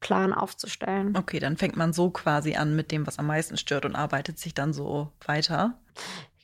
Plan 0.00 0.32
aufzustellen. 0.32 1.16
Okay, 1.16 1.38
dann 1.38 1.56
fängt 1.56 1.76
man 1.76 1.92
so 1.92 2.10
quasi 2.10 2.54
an 2.54 2.76
mit 2.76 2.92
dem, 2.92 3.06
was 3.06 3.18
am 3.18 3.26
meisten 3.26 3.56
stört 3.56 3.84
und 3.84 3.96
arbeitet 3.96 4.38
sich 4.38 4.54
dann 4.54 4.72
so 4.72 5.10
weiter. 5.24 5.78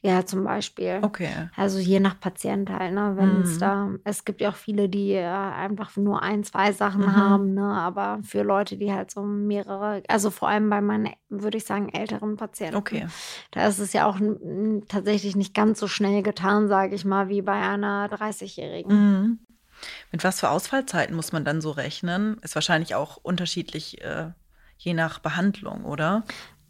Ja, 0.04 0.26
zum 0.26 0.42
Beispiel. 0.42 0.98
Okay. 1.02 1.30
Also 1.54 1.78
je 1.78 2.00
nach 2.00 2.18
Patient 2.18 2.68
halt, 2.68 2.92
ne? 2.92 3.12
Wenn 3.16 3.36
mhm. 3.36 3.42
es 3.42 3.58
da, 3.58 3.88
es 4.02 4.24
gibt 4.24 4.40
ja 4.40 4.50
auch 4.50 4.56
viele, 4.56 4.88
die 4.88 5.12
äh, 5.12 5.24
einfach 5.24 5.96
nur 5.96 6.22
ein, 6.22 6.42
zwei 6.42 6.72
Sachen 6.72 7.02
mhm. 7.02 7.16
haben, 7.16 7.54
ne? 7.54 7.62
Aber 7.62 8.18
für 8.24 8.42
Leute, 8.42 8.76
die 8.76 8.92
halt 8.92 9.12
so 9.12 9.22
mehrere, 9.22 10.02
also 10.08 10.30
vor 10.30 10.48
allem 10.48 10.68
bei 10.70 10.80
meinen, 10.80 11.10
würde 11.28 11.58
ich 11.58 11.64
sagen, 11.64 11.88
älteren 11.88 12.36
Patienten. 12.36 12.76
Okay. 12.76 13.06
Da 13.52 13.68
ist 13.68 13.78
es 13.78 13.92
ja 13.92 14.06
auch 14.06 14.18
tatsächlich 14.88 15.36
nicht 15.36 15.54
ganz 15.54 15.78
so 15.78 15.86
schnell 15.86 16.24
getan, 16.24 16.66
sage 16.66 16.96
ich 16.96 17.04
mal, 17.04 17.28
wie 17.28 17.42
bei 17.42 17.60
einer 17.60 18.08
30-Jährigen. 18.08 18.92
Mhm. 18.92 19.38
Mit 20.10 20.24
was 20.24 20.40
für 20.40 20.50
Ausfallzeiten 20.50 21.14
muss 21.14 21.30
man 21.30 21.44
dann 21.44 21.60
so 21.60 21.70
rechnen? 21.70 22.38
Ist 22.42 22.56
wahrscheinlich 22.56 22.96
auch 22.96 23.18
unterschiedlich. 23.18 24.02
Äh 24.02 24.30
je 24.84 24.94
nach 24.94 25.20
Behandlung, 25.20 25.84
oder? 25.84 26.24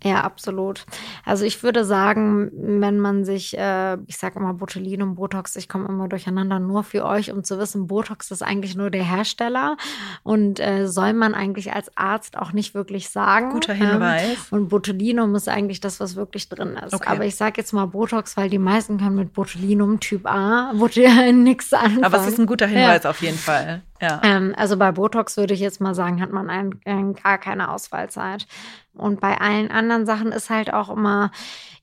Ja, 0.05 0.23
absolut. 0.23 0.85
Also 1.25 1.45
ich 1.45 1.63
würde 1.63 1.85
sagen, 1.85 2.51
wenn 2.55 2.99
man 2.99 3.25
sich, 3.25 3.57
äh, 3.57 3.97
ich 4.07 4.19
sage 4.19 4.39
immer 4.39 4.55
Botulinum, 4.55 5.15
Botox, 5.15 5.55
ich 5.57 5.69
komme 5.69 5.89
immer 5.89 6.09
durcheinander, 6.09 6.59
nur 6.59 6.83
für 6.83 7.05
euch, 7.05 7.31
um 7.31 7.45
zu 7.45 7.59
wissen, 7.59 7.87
Botox 7.87 8.31
ist 8.31 8.43
eigentlich 8.43 8.75
nur 8.75 8.91
der 8.91 9.05
Hersteller 9.05 9.77
und 10.25 10.59
äh, 10.59 10.89
soll 10.89 11.13
man 11.13 11.35
eigentlich 11.35 11.73
als 11.73 11.97
Arzt 11.97 12.37
auch 12.37 12.53
nicht 12.53 12.75
wirklich 12.75 13.11
sagen. 13.11 13.51
Guter 13.51 13.75
Hinweis. 13.75 14.39
Ähm, 14.51 14.59
und 14.59 14.69
Botulinum 14.69 15.35
ist 15.37 15.49
eigentlich 15.49 15.81
das, 15.81 16.01
was 16.01 16.17
wirklich 16.17 16.49
drin 16.49 16.77
ist. 16.85 16.95
Okay. 16.95 17.09
Aber 17.09 17.25
ich 17.25 17.37
sage 17.37 17.61
jetzt 17.61 17.73
mal 17.73 17.87
Botox, 17.87 18.37
weil 18.37 18.51
die 18.51 18.59
meisten 18.59 18.99
können 18.99 19.17
mit 19.17 19.33
Botulinum 19.33 20.01
Typ 20.01 20.27
A 20.27 20.73
nichts 21.33 21.73
anfangen. 21.73 22.05
Aber 22.05 22.19
es 22.19 22.27
ist 22.27 22.39
ein 22.39 22.47
guter 22.47 22.67
Hinweis 22.67 23.05
ja. 23.05 23.11
auf 23.11 23.23
jeden 23.23 23.39
Fall. 23.39 23.83
Ähm, 24.23 24.55
also 24.57 24.77
bei 24.77 24.93
Botox 24.93 25.37
würde 25.37 25.55
ich 25.55 25.61
jetzt 25.61 25.81
mal 25.81 25.95
sagen, 25.95 26.21
hat 26.21 26.31
man 26.31 26.51
ein, 26.51 26.81
ein, 26.85 27.15
gar 27.15 27.39
keine 27.39 27.71
Ausfallzeit. 27.71 28.47
Und 28.95 29.21
bei 29.21 29.41
allen 29.41 29.71
anderen 29.71 30.07
Sachen 30.07 30.33
ist 30.33 30.51
halt 30.51 30.73
auch 30.73 30.91
immer, 30.91 31.31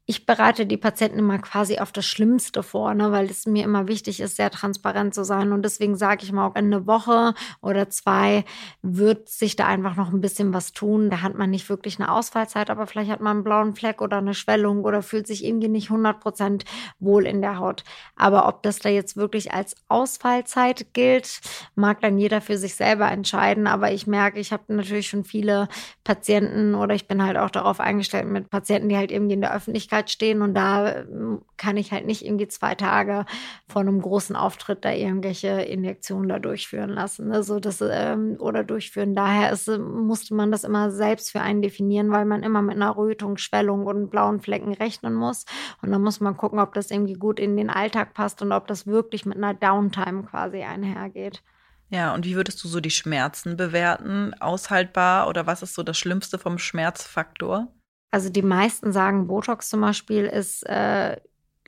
ich 0.09 0.25
bereite 0.25 0.65
die 0.65 0.75
Patienten 0.75 1.19
immer 1.19 1.37
quasi 1.37 1.77
auf 1.77 1.91
das 1.91 2.03
Schlimmste 2.07 2.63
vor, 2.63 2.95
ne, 2.95 3.11
weil 3.11 3.27
es 3.27 3.45
mir 3.45 3.63
immer 3.63 3.87
wichtig 3.87 4.21
ist, 4.21 4.37
sehr 4.37 4.49
transparent 4.49 5.13
zu 5.13 5.23
sein. 5.23 5.51
Und 5.51 5.61
deswegen 5.61 5.95
sage 5.95 6.23
ich 6.23 6.31
mal, 6.31 6.47
auch 6.47 6.55
in 6.55 6.65
eine 6.65 6.87
Woche 6.87 7.35
oder 7.61 7.91
zwei 7.91 8.43
wird 8.81 9.29
sich 9.29 9.55
da 9.55 9.67
einfach 9.67 9.95
noch 9.95 10.11
ein 10.11 10.19
bisschen 10.19 10.51
was 10.51 10.71
tun. 10.71 11.11
Da 11.11 11.21
hat 11.21 11.35
man 11.35 11.51
nicht 11.51 11.69
wirklich 11.69 11.99
eine 11.99 12.11
Ausfallzeit, 12.11 12.71
aber 12.71 12.87
vielleicht 12.87 13.11
hat 13.11 13.19
man 13.21 13.37
einen 13.37 13.43
blauen 13.43 13.75
Fleck 13.75 14.01
oder 14.01 14.17
eine 14.17 14.33
Schwellung 14.33 14.83
oder 14.83 15.03
fühlt 15.03 15.27
sich 15.27 15.45
irgendwie 15.45 15.67
nicht 15.67 15.91
100 15.91 16.19
Prozent 16.19 16.65
wohl 16.97 17.27
in 17.27 17.43
der 17.43 17.59
Haut. 17.59 17.83
Aber 18.15 18.47
ob 18.47 18.63
das 18.63 18.79
da 18.79 18.89
jetzt 18.89 19.15
wirklich 19.15 19.53
als 19.53 19.75
Ausfallzeit 19.89 20.91
gilt, 20.93 21.39
mag 21.75 22.01
dann 22.01 22.17
jeder 22.17 22.41
für 22.41 22.57
sich 22.57 22.73
selber 22.73 23.11
entscheiden. 23.11 23.67
Aber 23.67 23.91
ich 23.91 24.07
merke, 24.07 24.39
ich 24.39 24.51
habe 24.53 24.73
natürlich 24.73 25.07
schon 25.07 25.23
viele 25.23 25.67
Patienten 26.03 26.73
oder 26.73 26.95
ich 26.95 27.07
bin 27.07 27.23
halt 27.23 27.37
auch 27.37 27.51
darauf 27.51 27.79
eingestellt 27.79 28.25
mit 28.25 28.49
Patienten, 28.49 28.89
die 28.89 28.97
halt 28.97 29.11
irgendwie 29.11 29.35
in 29.35 29.41
der 29.41 29.53
Öffentlichkeit 29.53 29.98
Öffentlichkeit 29.99 30.09
stehen 30.09 30.41
und 30.41 30.53
da 30.53 30.95
ähm, 30.99 31.41
kann 31.57 31.77
ich 31.77 31.91
halt 31.91 32.05
nicht 32.05 32.25
irgendwie 32.25 32.47
zwei 32.47 32.75
Tage 32.75 33.25
vor 33.67 33.81
einem 33.81 34.01
großen 34.01 34.35
Auftritt 34.35 34.85
da 34.85 34.91
irgendwelche 34.91 35.49
Injektionen 35.61 36.29
da 36.29 36.39
durchführen 36.39 36.89
lassen. 36.89 37.31
Also 37.31 37.59
das, 37.59 37.81
ähm, 37.81 38.37
oder 38.39 38.63
durchführen. 38.63 39.15
Daher 39.15 39.51
ist, 39.51 39.67
musste 39.67 40.33
man 40.33 40.51
das 40.51 40.63
immer 40.63 40.91
selbst 40.91 41.31
für 41.31 41.41
einen 41.41 41.61
definieren, 41.61 42.11
weil 42.11 42.25
man 42.25 42.43
immer 42.43 42.61
mit 42.61 42.75
einer 42.75 42.95
Rötung, 42.95 43.37
Schwellung 43.37 43.85
und 43.85 44.09
blauen 44.09 44.39
Flecken 44.41 44.73
rechnen 44.73 45.13
muss. 45.13 45.45
Und 45.81 45.91
dann 45.91 46.01
muss 46.01 46.19
man 46.19 46.37
gucken, 46.37 46.59
ob 46.59 46.73
das 46.73 46.91
irgendwie 46.91 47.15
gut 47.15 47.39
in 47.39 47.57
den 47.57 47.69
Alltag 47.69 48.13
passt 48.13 48.41
und 48.41 48.51
ob 48.51 48.67
das 48.67 48.87
wirklich 48.87 49.25
mit 49.25 49.37
einer 49.37 49.53
Downtime 49.53 50.23
quasi 50.23 50.63
einhergeht. 50.63 51.43
Ja, 51.91 52.13
und 52.13 52.23
wie 52.23 52.35
würdest 52.35 52.63
du 52.63 52.67
so 52.67 52.79
die 52.79 52.91
Schmerzen 52.91 53.57
bewerten? 53.57 54.35
Aushaltbar 54.39 55.27
oder 55.27 55.47
was 55.47 55.63
ist 55.63 55.73
so 55.73 55.81
das 55.81 55.97
Schlimmste 55.97 56.37
vom 56.37 56.59
Schmerzfaktor? 56.59 57.67
Also 58.11 58.29
die 58.29 58.41
meisten 58.41 58.91
sagen, 58.91 59.27
Botox 59.27 59.69
zum 59.69 59.81
Beispiel 59.81 60.25
ist 60.25 60.63
äh, 60.63 61.17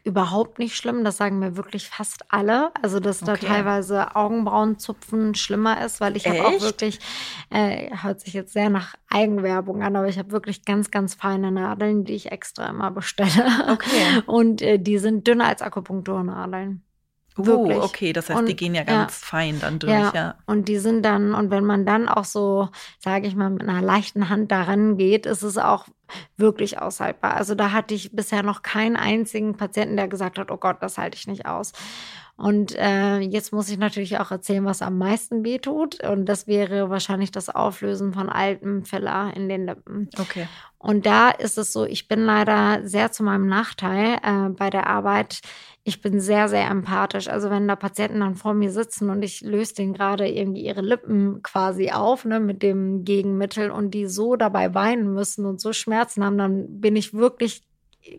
überhaupt 0.04 0.60
nicht 0.60 0.76
schlimm. 0.76 1.04
Das 1.04 1.18
sagen 1.18 1.40
mir 1.40 1.56
wirklich 1.56 1.90
fast 1.90 2.26
alle. 2.30 2.72
Also 2.82 3.00
dass 3.00 3.22
okay. 3.22 3.38
da 3.40 3.48
teilweise 3.48 4.16
Augenbrauenzupfen 4.16 5.36
schlimmer 5.36 5.84
ist, 5.86 6.02
weil 6.02 6.18
ich 6.18 6.28
habe 6.28 6.46
auch 6.46 6.62
wirklich, 6.62 7.00
äh, 7.50 7.96
hört 7.96 8.22
sich 8.22 8.34
jetzt 8.34 8.54
sehr 8.54 8.70
nach 8.70 8.96
Eigenwerbung 9.10 9.84
an, 9.84 9.96
aber 9.96 10.08
ich 10.08 10.18
habe 10.18 10.32
wirklich 10.32 10.66
ganz, 10.66 10.92
ganz 10.92 11.14
feine 11.14 11.52
Nadeln, 11.52 12.06
die 12.06 12.14
ich 12.14 12.32
extra 12.32 12.68
immer 12.68 12.92
bestelle. 12.92 13.46
Okay. 13.72 14.22
Und 14.26 14.62
äh, 14.62 14.80
die 14.80 14.98
sind 14.98 15.28
dünner 15.28 15.48
als 15.48 15.62
Akupunkturnadeln. 15.62 16.84
Wirklich. 17.36 17.78
Oh, 17.78 17.84
okay, 17.84 18.14
das 18.14 18.30
heißt, 18.30 18.40
und, 18.40 18.50
die 18.50 18.56
gehen 18.56 18.76
ja 18.76 18.84
ganz 18.84 19.22
ja, 19.22 19.28
fein 19.28 19.60
dann 19.60 19.80
durch, 19.80 19.92
ja. 19.92 20.12
ja. 20.14 20.36
Und 20.46 20.68
die 20.68 20.80
sind 20.80 21.04
dann, 21.04 21.34
und 21.34 21.50
wenn 21.50 21.64
man 21.64 21.86
dann 21.86 22.10
auch 22.10 22.26
so, 22.26 22.70
sage 23.00 23.28
ich 23.28 23.36
mal, 23.36 23.50
mit 23.50 23.62
einer 23.62 23.82
leichten 23.82 24.30
Hand 24.30 24.52
daran 24.52 24.98
geht, 24.98 25.26
ist 25.26 25.44
es 25.44 25.58
auch 25.58 25.86
wirklich 26.36 26.80
aushaltbar. 26.80 27.36
Also 27.36 27.56
da 27.56 27.72
hatte 27.72 27.94
ich 27.94 28.14
bisher 28.14 28.44
noch 28.44 28.64
keinen 28.64 28.98
einzigen 28.98 29.56
Patienten, 29.56 29.96
der 29.96 30.10
gesagt 30.10 30.38
hat, 30.38 30.52
oh 30.52 30.58
Gott, 30.58 30.78
das 30.82 30.98
halte 30.98 31.18
ich 31.18 31.28
nicht 31.28 31.46
aus. 31.46 31.72
Und 32.38 32.76
äh, 32.76 33.20
jetzt 33.20 33.54
muss 33.54 33.70
ich 33.70 33.78
natürlich 33.78 34.18
auch 34.20 34.32
erzählen, 34.32 34.66
was 34.66 34.82
am 34.82 34.98
meisten 34.98 35.46
wehtut. 35.46 36.04
Und 36.04 36.26
das 36.26 36.48
wäre 36.48 36.90
wahrscheinlich 36.90 37.32
das 37.32 37.50
Auflösen 37.50 38.14
von 38.14 38.30
altem 38.30 38.84
Filler 38.84 39.32
in 39.36 39.48
den 39.48 39.66
Lippen. 39.66 40.10
Okay. 40.20 40.48
Und 40.80 41.06
da 41.06 41.30
ist 41.30 41.60
es 41.60 41.72
so, 41.72 41.86
ich 41.86 42.08
bin 42.08 42.26
leider 42.26 42.88
sehr 42.88 43.12
zu 43.12 43.22
meinem 43.24 43.46
Nachteil 43.46 44.18
äh, 44.24 44.50
bei 44.50 44.72
der 44.72 44.88
Arbeit. 44.88 45.42
Ich 45.84 46.02
bin 46.02 46.20
sehr, 46.20 46.50
sehr 46.50 46.68
empathisch. 46.68 47.28
Also 47.28 47.52
wenn 47.52 47.68
da 47.68 47.76
Patienten 47.76 48.22
dann 48.22 48.36
vor 48.36 48.56
mir 48.56 48.72
sitzen 48.72 49.12
und 49.12 49.22
ich 49.22 49.42
löse 49.42 49.76
denen 49.76 49.94
gerade 49.94 50.28
irgendwie 50.28 50.66
ihre 50.66 50.82
Lippen 50.82 51.44
quasi 51.44 51.92
auf, 51.92 52.26
ne, 52.26 52.40
mit 52.40 52.64
dem 52.64 53.04
Gegenmittel 53.04 53.70
und 53.70 53.92
die 53.92 54.08
so 54.08 54.36
dabei 54.36 54.74
weinen 54.74 55.14
müssen 55.14 55.46
und 55.46 55.62
so 55.62 55.74
Schmerzen 55.74 56.26
haben, 56.26 56.40
dann 56.40 56.82
bin 56.82 56.96
ich 56.96 57.14
wirklich 57.14 57.62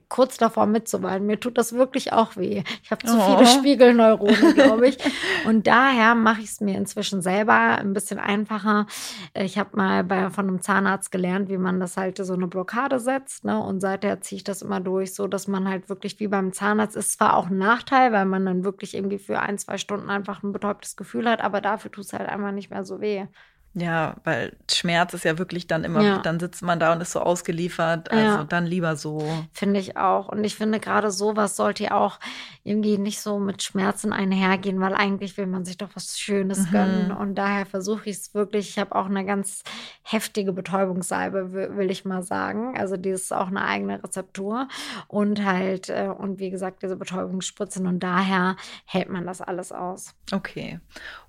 kurz 0.08 0.36
davor 0.38 0.66
mitzuweinen. 0.66 1.26
Mir 1.26 1.40
tut 1.40 1.58
das 1.58 1.72
wirklich 1.72 2.12
auch 2.12 2.36
weh. 2.36 2.62
Ich 2.82 2.90
habe 2.90 3.04
zu 3.04 3.16
oh. 3.18 3.36
viele 3.36 3.46
Spiegelneuronen, 3.46 4.54
glaube 4.54 4.88
ich. 4.88 4.98
Und 5.46 5.66
daher 5.66 6.14
mache 6.14 6.40
ich 6.40 6.50
es 6.50 6.60
mir 6.60 6.76
inzwischen 6.76 7.22
selber 7.22 7.52
ein 7.54 7.92
bisschen 7.92 8.18
einfacher. 8.18 8.86
Ich 9.34 9.58
habe 9.58 9.76
mal 9.76 10.04
bei, 10.04 10.30
von 10.30 10.48
einem 10.48 10.60
Zahnarzt 10.60 11.10
gelernt, 11.10 11.48
wie 11.48 11.58
man 11.58 11.80
das 11.80 11.96
halt 11.96 12.18
so 12.18 12.32
eine 12.34 12.46
Blockade 12.46 13.00
setzt. 13.00 13.44
Ne? 13.44 13.60
Und 13.60 13.80
seither 13.80 14.20
ziehe 14.20 14.38
ich 14.38 14.44
das 14.44 14.62
immer 14.62 14.80
durch, 14.80 15.14
so 15.14 15.26
dass 15.26 15.48
man 15.48 15.68
halt 15.68 15.88
wirklich 15.88 16.20
wie 16.20 16.28
beim 16.28 16.52
Zahnarzt 16.52 16.96
ist 16.96 17.12
zwar 17.12 17.36
auch 17.36 17.50
ein 17.50 17.58
Nachteil, 17.58 18.12
weil 18.12 18.26
man 18.26 18.44
dann 18.46 18.64
wirklich 18.64 18.94
irgendwie 18.94 19.18
für 19.18 19.40
ein, 19.40 19.58
zwei 19.58 19.78
Stunden 19.78 20.10
einfach 20.10 20.42
ein 20.42 20.52
betäubtes 20.52 20.96
Gefühl 20.96 21.28
hat, 21.28 21.42
aber 21.42 21.60
dafür 21.60 21.90
tut 21.90 22.04
es 22.04 22.12
halt 22.12 22.28
einfach 22.28 22.52
nicht 22.52 22.70
mehr 22.70 22.84
so 22.84 23.00
weh. 23.00 23.26
Ja, 23.74 24.16
weil 24.24 24.54
Schmerz 24.70 25.14
ist 25.14 25.24
ja 25.24 25.38
wirklich 25.38 25.66
dann 25.66 25.84
immer, 25.84 26.02
ja. 26.02 26.18
dann 26.18 26.38
sitzt 26.38 26.62
man 26.62 26.78
da 26.78 26.92
und 26.92 27.00
ist 27.00 27.12
so 27.12 27.20
ausgeliefert. 27.20 28.10
Also 28.10 28.38
ja. 28.38 28.44
dann 28.44 28.66
lieber 28.66 28.96
so. 28.96 29.26
Finde 29.52 29.80
ich 29.80 29.96
auch. 29.96 30.28
Und 30.28 30.44
ich 30.44 30.56
finde 30.56 30.78
gerade 30.78 31.10
sowas 31.10 31.56
sollte 31.56 31.84
ja 31.84 31.92
auch 31.92 32.18
irgendwie 32.64 32.98
nicht 32.98 33.20
so 33.20 33.38
mit 33.38 33.62
Schmerzen 33.62 34.12
einhergehen, 34.12 34.78
weil 34.80 34.94
eigentlich 34.94 35.38
will 35.38 35.46
man 35.46 35.64
sich 35.64 35.78
doch 35.78 35.88
was 35.94 36.18
Schönes 36.18 36.66
mhm. 36.66 36.70
gönnen. 36.70 37.12
Und 37.12 37.36
daher 37.36 37.64
versuche 37.64 38.10
ich 38.10 38.16
es 38.16 38.34
wirklich. 38.34 38.68
Ich 38.68 38.78
habe 38.78 38.94
auch 38.94 39.06
eine 39.06 39.24
ganz 39.24 39.62
heftige 40.02 40.52
Betäubungssalbe, 40.52 41.52
will 41.52 41.90
ich 41.90 42.04
mal 42.04 42.22
sagen. 42.22 42.76
Also 42.78 42.98
die 42.98 43.10
ist 43.10 43.32
auch 43.32 43.48
eine 43.48 43.64
eigene 43.64 44.04
Rezeptur. 44.04 44.68
Und 45.08 45.44
halt, 45.46 45.88
äh, 45.88 46.08
und 46.08 46.40
wie 46.40 46.50
gesagt, 46.50 46.82
diese 46.82 46.96
Betäubungsspritzen. 46.96 47.86
Und 47.86 48.00
daher 48.00 48.56
hält 48.84 49.08
man 49.08 49.24
das 49.24 49.40
alles 49.40 49.72
aus. 49.72 50.14
Okay. 50.30 50.78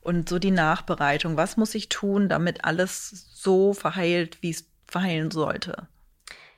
Und 0.02 0.28
so 0.28 0.40
die 0.40 0.52
Nachbereitung. 0.52 1.38
Was 1.38 1.56
muss 1.56 1.74
ich 1.76 1.88
tun, 1.88 2.28
damit 2.34 2.66
alles 2.66 3.30
so 3.34 3.74
verheilt, 3.74 4.42
wie 4.42 4.50
es 4.50 4.68
verheilen 4.88 5.32
sollte? 5.32 5.88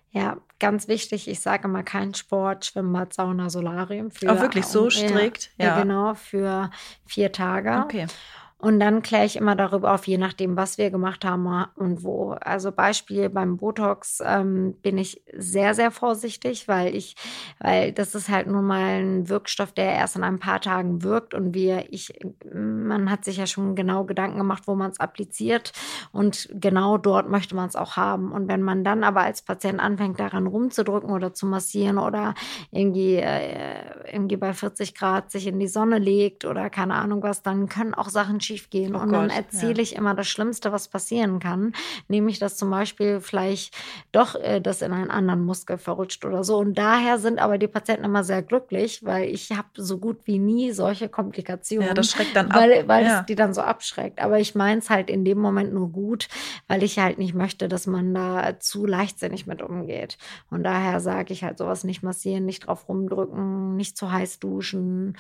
Ja, 0.10 0.38
ganz 0.60 0.88
wichtig, 0.88 1.28
ich 1.28 1.42
sage 1.42 1.68
mal 1.68 1.84
kein 1.84 2.14
Sport, 2.14 2.66
Schwimmbad, 2.66 3.14
Sauna, 3.14 3.50
Solarium. 3.50 4.12
Für, 4.12 4.32
Auch 4.32 4.42
wirklich 4.42 4.66
so 4.66 4.90
strikt? 4.90 5.52
Ja, 5.58 5.66
ja, 5.66 5.82
genau, 5.82 6.14
für 6.16 6.72
vier 7.06 7.34
Tage. 7.34 7.84
Okay. 7.84 8.08
Und 8.58 8.80
dann 8.80 9.02
kläre 9.02 9.26
ich 9.26 9.36
immer 9.36 9.56
darüber 9.56 9.94
auf, 9.94 10.08
je 10.08 10.18
nachdem, 10.18 10.56
was 10.56 10.78
wir 10.78 10.90
gemacht 10.90 11.26
haben 11.26 11.46
und 11.76 12.04
wo. 12.04 12.32
Also 12.40 12.72
Beispiel 12.72 13.30
beim 13.30 13.58
Botox 13.58 14.24
ähm, 14.26 14.76
bin 14.82 14.98
ich 14.98 15.22
sehr, 15.34 15.74
sehr 15.74 15.92
vorsichtig, 15.92 16.70
weil 16.70 16.96
ich, 16.96 17.16
weil 17.60 17.92
das 17.92 18.16
ist 18.16 18.30
halt 18.30 18.48
nun 18.48 18.66
mal 18.66 19.02
ein 19.02 19.28
Wirkstoff, 19.28 19.74
der 19.74 19.92
erst 19.92 20.16
in 20.16 20.24
ein 20.24 20.40
paar 20.40 20.62
Tagen 20.62 21.04
wirkt 21.04 21.34
und 21.34 21.54
wir, 21.54 21.92
ich, 21.92 22.18
man 22.54 23.12
hat 23.12 23.26
sich 23.26 23.38
ja 23.38 23.46
schon 23.46 23.76
genau 23.76 24.06
Gedanken 24.06 24.38
gemacht, 24.38 24.64
wo 24.68 24.76
man 24.76 24.90
es 24.90 25.02
appliziert 25.02 25.74
und 26.14 26.48
genau 26.54 26.98
dort 26.98 27.30
möchte 27.30 27.56
man 27.56 27.68
es 27.68 27.76
auch 27.76 27.98
haben. 27.98 28.32
Und 28.32 28.48
wenn 28.48 28.62
man 28.62 28.86
dann 28.86 29.04
aber 29.04 29.22
als 29.22 29.42
Patient 29.42 29.82
anfängt, 29.82 30.18
daran 30.20 30.48
rumzudrücken 30.48 31.10
oder 31.12 31.34
zu 31.34 31.46
massieren 31.46 31.98
oder 31.98 32.34
irgendwie, 32.72 33.16
äh, 33.16 34.14
irgendwie 34.14 34.38
bei 34.38 34.54
40 34.54 34.96
Grad 34.96 35.30
sich 35.30 35.46
in 35.46 35.60
die 35.60 35.68
Sonne 35.68 36.00
legt 36.00 36.46
oder 36.46 36.70
keine 36.70 36.96
Ahnung 36.96 37.22
was, 37.22 37.44
dann 37.44 37.68
können 37.68 37.94
auch 37.94 38.08
Sachen 38.08 38.40
schief 38.46 38.70
gehen. 38.70 38.96
Oh 38.96 39.00
und 39.00 39.10
Gott, 39.10 39.16
dann 39.16 39.30
erzähle 39.30 39.76
ja. 39.76 39.82
ich 39.82 39.96
immer 39.96 40.14
das 40.16 40.28
Schlimmste, 40.28 40.72
was 40.72 40.88
passieren 40.88 41.40
kann. 41.40 41.74
Nämlich, 42.08 42.40
dass 42.40 42.58
zum 42.58 42.70
Beispiel 42.70 43.20
vielleicht 43.20 43.76
doch 44.12 44.36
äh, 44.36 44.62
das 44.62 44.82
in 44.82 44.94
einen 44.94 45.12
anderen 45.12 45.44
Muskel 45.44 45.78
verrutscht 45.78 46.24
oder 46.26 46.44
so. 46.44 46.58
Und 46.58 46.78
daher 46.78 47.18
sind 47.20 47.40
aber 47.40 47.58
die 47.58 47.68
Patienten 47.68 48.06
immer 48.06 48.24
sehr 48.24 48.42
glücklich, 48.42 49.04
weil 49.04 49.30
ich 49.30 49.52
habe 49.52 49.68
so 49.76 49.98
gut 49.98 50.20
wie 50.26 50.40
nie 50.40 50.72
solche 50.72 51.10
Komplikationen. 51.10 51.88
Ja, 51.88 51.94
das 51.94 52.12
schreckt 52.12 52.36
dann 52.36 52.52
ab. 52.52 52.62
Weil, 52.62 52.88
weil 52.88 53.06
ja. 53.06 53.20
es 53.20 53.26
die 53.26 53.36
dann 53.36 53.54
so 53.54 53.62
abschreckt. 53.62 54.20
Aber 54.20 54.40
ich 54.40 54.56
meine 54.56 54.80
es 54.80 54.90
halt 54.90 55.10
in 55.10 55.26
dem 55.26 55.40
Moment 55.40 55.74
nur 55.74 55.90
gut, 55.90 56.28
weil 56.68 56.84
ich 56.84 57.00
halt 57.00 57.18
nicht 57.18 57.34
möchte, 57.34 57.68
dass 57.68 57.88
man 57.88 58.14
da 58.14 58.60
zu 58.60 58.86
leichtsinnig 58.86 59.48
mit 59.48 59.62
umgeht. 59.62 60.18
Und 60.50 60.64
daher 60.64 61.00
sage 61.00 61.34
ich 61.34 61.44
halt 61.44 61.58
sowas 61.58 61.84
nicht 61.84 62.04
massieren, 62.04 62.46
nicht 62.46 62.68
drauf 62.68 62.88
rumdrücken, 62.88 63.76
nicht 63.76 63.98
zu 63.98 64.12
heiß 64.12 64.40
duschen, 64.40 65.18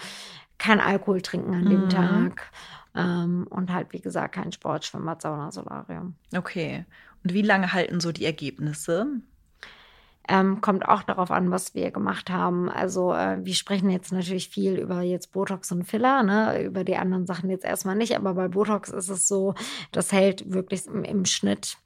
kein 0.57 0.79
Alkohol 0.79 1.21
trinken 1.21 1.53
an 1.53 1.69
dem 1.69 1.85
mhm. 1.85 1.89
Tag. 1.89 2.51
Ähm, 2.95 3.45
und 3.49 3.73
halt, 3.73 3.91
wie 3.91 3.99
gesagt, 3.99 4.35
kein 4.35 4.51
Sport, 4.51 4.85
Schwimmbad, 4.85 5.21
Sauna, 5.21 5.51
Solarium. 5.51 6.15
Okay. 6.35 6.85
Und 7.23 7.33
wie 7.33 7.41
lange 7.41 7.73
halten 7.73 7.99
so 7.99 8.11
die 8.11 8.25
Ergebnisse? 8.25 9.07
Ähm, 10.27 10.61
kommt 10.61 10.87
auch 10.87 11.03
darauf 11.03 11.29
an, 11.29 11.51
was 11.51 11.75
wir 11.75 11.91
gemacht 11.91 12.29
haben. 12.29 12.69
Also 12.69 13.13
äh, 13.13 13.37
wir 13.43 13.53
sprechen 13.53 13.89
jetzt 13.89 14.11
natürlich 14.11 14.49
viel 14.49 14.79
über 14.79 15.01
jetzt 15.01 15.33
Botox 15.33 15.71
und 15.71 15.83
Filler, 15.83 16.23
ne? 16.23 16.63
über 16.63 16.83
die 16.83 16.95
anderen 16.95 17.27
Sachen 17.27 17.49
jetzt 17.49 17.65
erstmal 17.65 17.95
nicht, 17.95 18.15
aber 18.15 18.33
bei 18.33 18.47
Botox 18.47 18.89
ist 18.89 19.09
es 19.09 19.27
so, 19.27 19.53
das 19.91 20.11
hält 20.11 20.51
wirklich 20.51 20.87
im, 20.87 21.03
im 21.03 21.25
Schnitt 21.25 21.77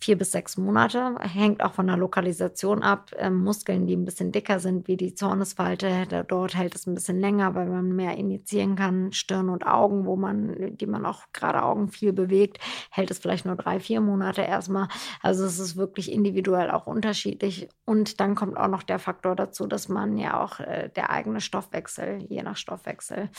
vier 0.00 0.18
bis 0.18 0.32
sechs 0.32 0.56
Monate. 0.56 1.14
Hängt 1.20 1.62
auch 1.62 1.72
von 1.72 1.86
der 1.86 1.96
Lokalisation 1.96 2.82
ab. 2.82 3.10
Ähm, 3.16 3.42
Muskeln, 3.42 3.86
die 3.86 3.96
ein 3.96 4.04
bisschen 4.04 4.32
dicker 4.32 4.60
sind, 4.60 4.86
wie 4.86 4.96
die 4.96 5.14
Zornesfalte, 5.14 6.24
dort 6.28 6.54
hält 6.54 6.74
es 6.74 6.86
ein 6.86 6.94
bisschen 6.94 7.20
länger, 7.20 7.54
weil 7.54 7.66
man 7.66 7.94
mehr 7.94 8.16
injizieren 8.16 8.76
kann. 8.76 9.12
Stirn 9.12 9.48
und 9.48 9.66
Augen, 9.66 10.04
wo 10.04 10.16
man, 10.16 10.76
die 10.76 10.86
man 10.86 11.06
auch 11.06 11.22
gerade 11.32 11.62
Augen 11.62 11.88
viel 11.88 12.12
bewegt, 12.12 12.58
hält 12.90 13.10
es 13.10 13.18
vielleicht 13.18 13.46
nur 13.46 13.56
drei, 13.56 13.80
vier 13.80 14.00
Monate 14.00 14.42
erstmal. 14.42 14.88
Also 15.22 15.44
es 15.44 15.58
ist 15.58 15.76
wirklich 15.76 16.12
individuell 16.12 16.70
auch 16.70 16.86
unterschiedlich. 16.86 17.68
Und 17.84 18.20
dann 18.20 18.34
kommt 18.34 18.56
auch 18.56 18.68
noch 18.68 18.82
der 18.82 18.98
Faktor 18.98 19.36
dazu, 19.36 19.66
dass 19.66 19.88
man 19.88 20.18
ja 20.18 20.42
auch 20.42 20.60
äh, 20.60 20.90
der 20.94 21.10
eigene 21.10 21.40
Stoffwechsel, 21.40 22.24
je 22.28 22.42
nach 22.42 22.56
Stoffwechsel. 22.56 23.30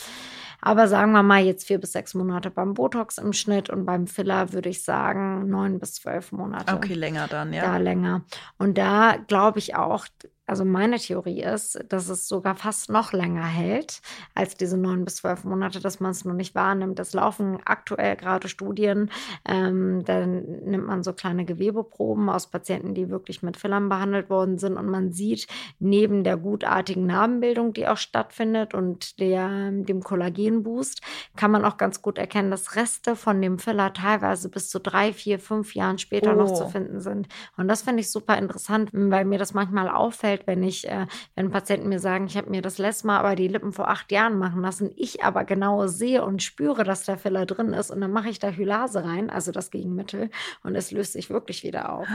Aber 0.61 0.87
sagen 0.87 1.11
wir 1.11 1.21
mal 1.21 1.43
jetzt 1.43 1.67
vier 1.67 1.79
bis 1.79 1.91
sechs 1.91 2.13
Monate 2.13 2.49
beim 2.49 2.73
Botox 2.73 3.17
im 3.17 3.33
Schnitt 3.33 3.69
und 3.69 3.85
beim 3.85 4.07
Filler 4.07 4.53
würde 4.53 4.69
ich 4.69 4.83
sagen 4.83 5.47
neun 5.49 5.79
bis 5.79 5.95
zwölf 5.95 6.31
Monate. 6.31 6.44
Okay, 6.75 6.93
länger 6.93 7.27
dann, 7.27 7.53
ja. 7.53 7.63
Da 7.63 7.77
länger. 7.77 8.23
Und 8.57 8.77
da 8.77 9.17
glaube 9.27 9.59
ich 9.59 9.75
auch, 9.75 10.05
also 10.47 10.63
meine 10.63 10.97
Theorie 10.97 11.41
ist, 11.41 11.83
dass 11.89 12.09
es 12.09 12.27
sogar 12.27 12.55
fast 12.55 12.89
noch 12.89 13.13
länger 13.13 13.45
hält 13.45 14.01
als 14.35 14.55
diese 14.55 14.77
neun 14.77 15.03
bis 15.03 15.17
zwölf 15.17 15.43
Monate, 15.43 15.79
dass 15.79 15.99
man 15.99 16.11
es 16.11 16.23
noch 16.23 16.33
nicht 16.33 16.53
wahrnimmt. 16.53 16.99
Es 16.99 17.13
laufen 17.13 17.57
aktuell 17.65 18.15
gerade 18.15 18.47
Studien, 18.47 19.09
ähm, 19.47 20.03
dann 20.05 20.43
nimmt 20.65 20.85
man 20.85 21.03
so 21.03 21.13
kleine 21.13 21.45
Gewebeproben 21.45 22.29
aus 22.29 22.47
Patienten, 22.47 22.93
die 22.93 23.09
wirklich 23.09 23.41
mit 23.41 23.57
Fillern 23.57 23.89
behandelt 23.89 24.29
worden 24.29 24.57
sind 24.57 24.77
und 24.77 24.87
man 24.87 25.11
sieht 25.11 25.47
neben 25.79 26.23
der 26.23 26.37
gutartigen 26.37 27.07
Narbenbildung, 27.07 27.73
die 27.73 27.87
auch 27.87 27.97
stattfindet 27.97 28.73
und 28.73 29.19
der, 29.19 29.71
dem 29.71 30.03
Kollagenboost, 30.03 31.01
kann 31.35 31.51
man 31.51 31.65
auch 31.65 31.77
ganz 31.77 32.01
gut 32.01 32.17
erkennen, 32.17 32.51
dass 32.51 32.75
Reste 32.75 33.15
von 33.15 33.41
dem 33.41 33.57
Filler 33.57 33.93
teilweise 33.93 34.49
bis 34.49 34.69
zu 34.69 34.79
drei, 34.79 35.13
vier, 35.13 35.39
fünf 35.39 35.73
Jahren 35.75 35.97
später 35.97 36.33
oh. 36.33 36.37
noch 36.37 36.53
zu 36.53 36.65
oh. 36.65 36.69
finden 36.69 36.99
sind. 36.99 37.27
Und 37.57 37.67
das 37.67 37.81
finde 37.81 38.01
ich 38.01 38.11
super 38.11 38.37
interessant, 38.37 38.89
weil 38.93 39.25
mir 39.25 39.39
das 39.39 39.53
manchmal 39.53 39.89
auffällt, 39.89 40.34
auffällt, 40.35 40.47
wenn 40.47 40.63
ich, 40.63 40.87
äh, 40.87 41.07
wenn 41.35 41.51
Patienten 41.51 41.89
mir 41.89 41.99
sagen, 41.99 42.25
ich 42.25 42.37
habe 42.37 42.49
mir 42.49 42.61
das 42.61 42.77
letzte 42.77 43.07
Mal 43.07 43.19
aber 43.19 43.35
die 43.35 43.47
Lippen 43.47 43.73
vor 43.73 43.89
acht 43.89 44.11
Jahren 44.11 44.37
machen 44.37 44.61
lassen, 44.61 44.91
ich 44.95 45.23
aber 45.23 45.45
genau 45.45 45.87
sehe 45.87 46.23
und 46.23 46.43
spüre, 46.43 46.83
dass 46.83 47.05
der 47.05 47.17
Filler 47.17 47.45
drin 47.45 47.73
ist 47.73 47.91
und 47.91 48.01
dann 48.01 48.11
mache 48.11 48.29
ich 48.29 48.39
da 48.39 48.49
Hylase 48.49 49.03
rein, 49.03 49.29
also 49.29 49.51
das 49.51 49.71
Gegenmittel, 49.71 50.29
und 50.63 50.75
es 50.75 50.91
löst 50.91 51.13
sich 51.13 51.29
wirklich 51.29 51.63
wieder 51.63 51.91
auf. 51.91 52.07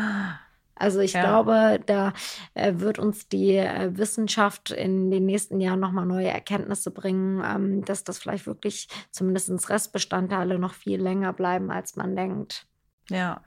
Also 0.75 1.01
ich 1.01 1.13
ja. 1.13 1.21
glaube, 1.21 1.81
da 1.85 2.15
äh, 2.55 2.73
wird 2.77 2.99
uns 2.99 3.29
die 3.29 3.57
äh, 3.57 3.91
Wissenschaft 3.99 4.71
in 4.71 5.11
den 5.11 5.27
nächsten 5.27 5.61
Jahren 5.61 5.81
nochmal 5.81 6.07
neue 6.07 6.29
Erkenntnisse 6.29 6.91
bringen, 6.91 7.43
ähm, 7.45 7.85
dass 7.85 8.03
das 8.03 8.19
vielleicht 8.19 8.47
wirklich 8.47 8.89
zumindest 9.11 9.69
Restbestandteile 9.69 10.59
noch 10.59 10.73
viel 10.73 10.99
länger 10.99 11.35
bleiben, 11.35 11.71
als 11.71 11.97
man 11.97 12.17
denkt. 12.17 12.67
Ja, 13.11 13.43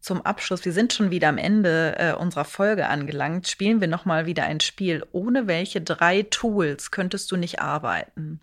zum 0.00 0.22
Abschluss, 0.22 0.64
wir 0.64 0.72
sind 0.72 0.92
schon 0.92 1.10
wieder 1.10 1.28
am 1.28 1.38
Ende 1.38 1.96
äh, 1.98 2.12
unserer 2.14 2.44
Folge 2.44 2.88
angelangt, 2.88 3.48
spielen 3.48 3.80
wir 3.80 3.88
nochmal 3.88 4.26
wieder 4.26 4.44
ein 4.44 4.60
Spiel. 4.60 5.04
Ohne 5.12 5.46
welche 5.46 5.80
drei 5.80 6.22
Tools 6.22 6.90
könntest 6.90 7.30
du 7.30 7.36
nicht 7.36 7.60
arbeiten? 7.60 8.40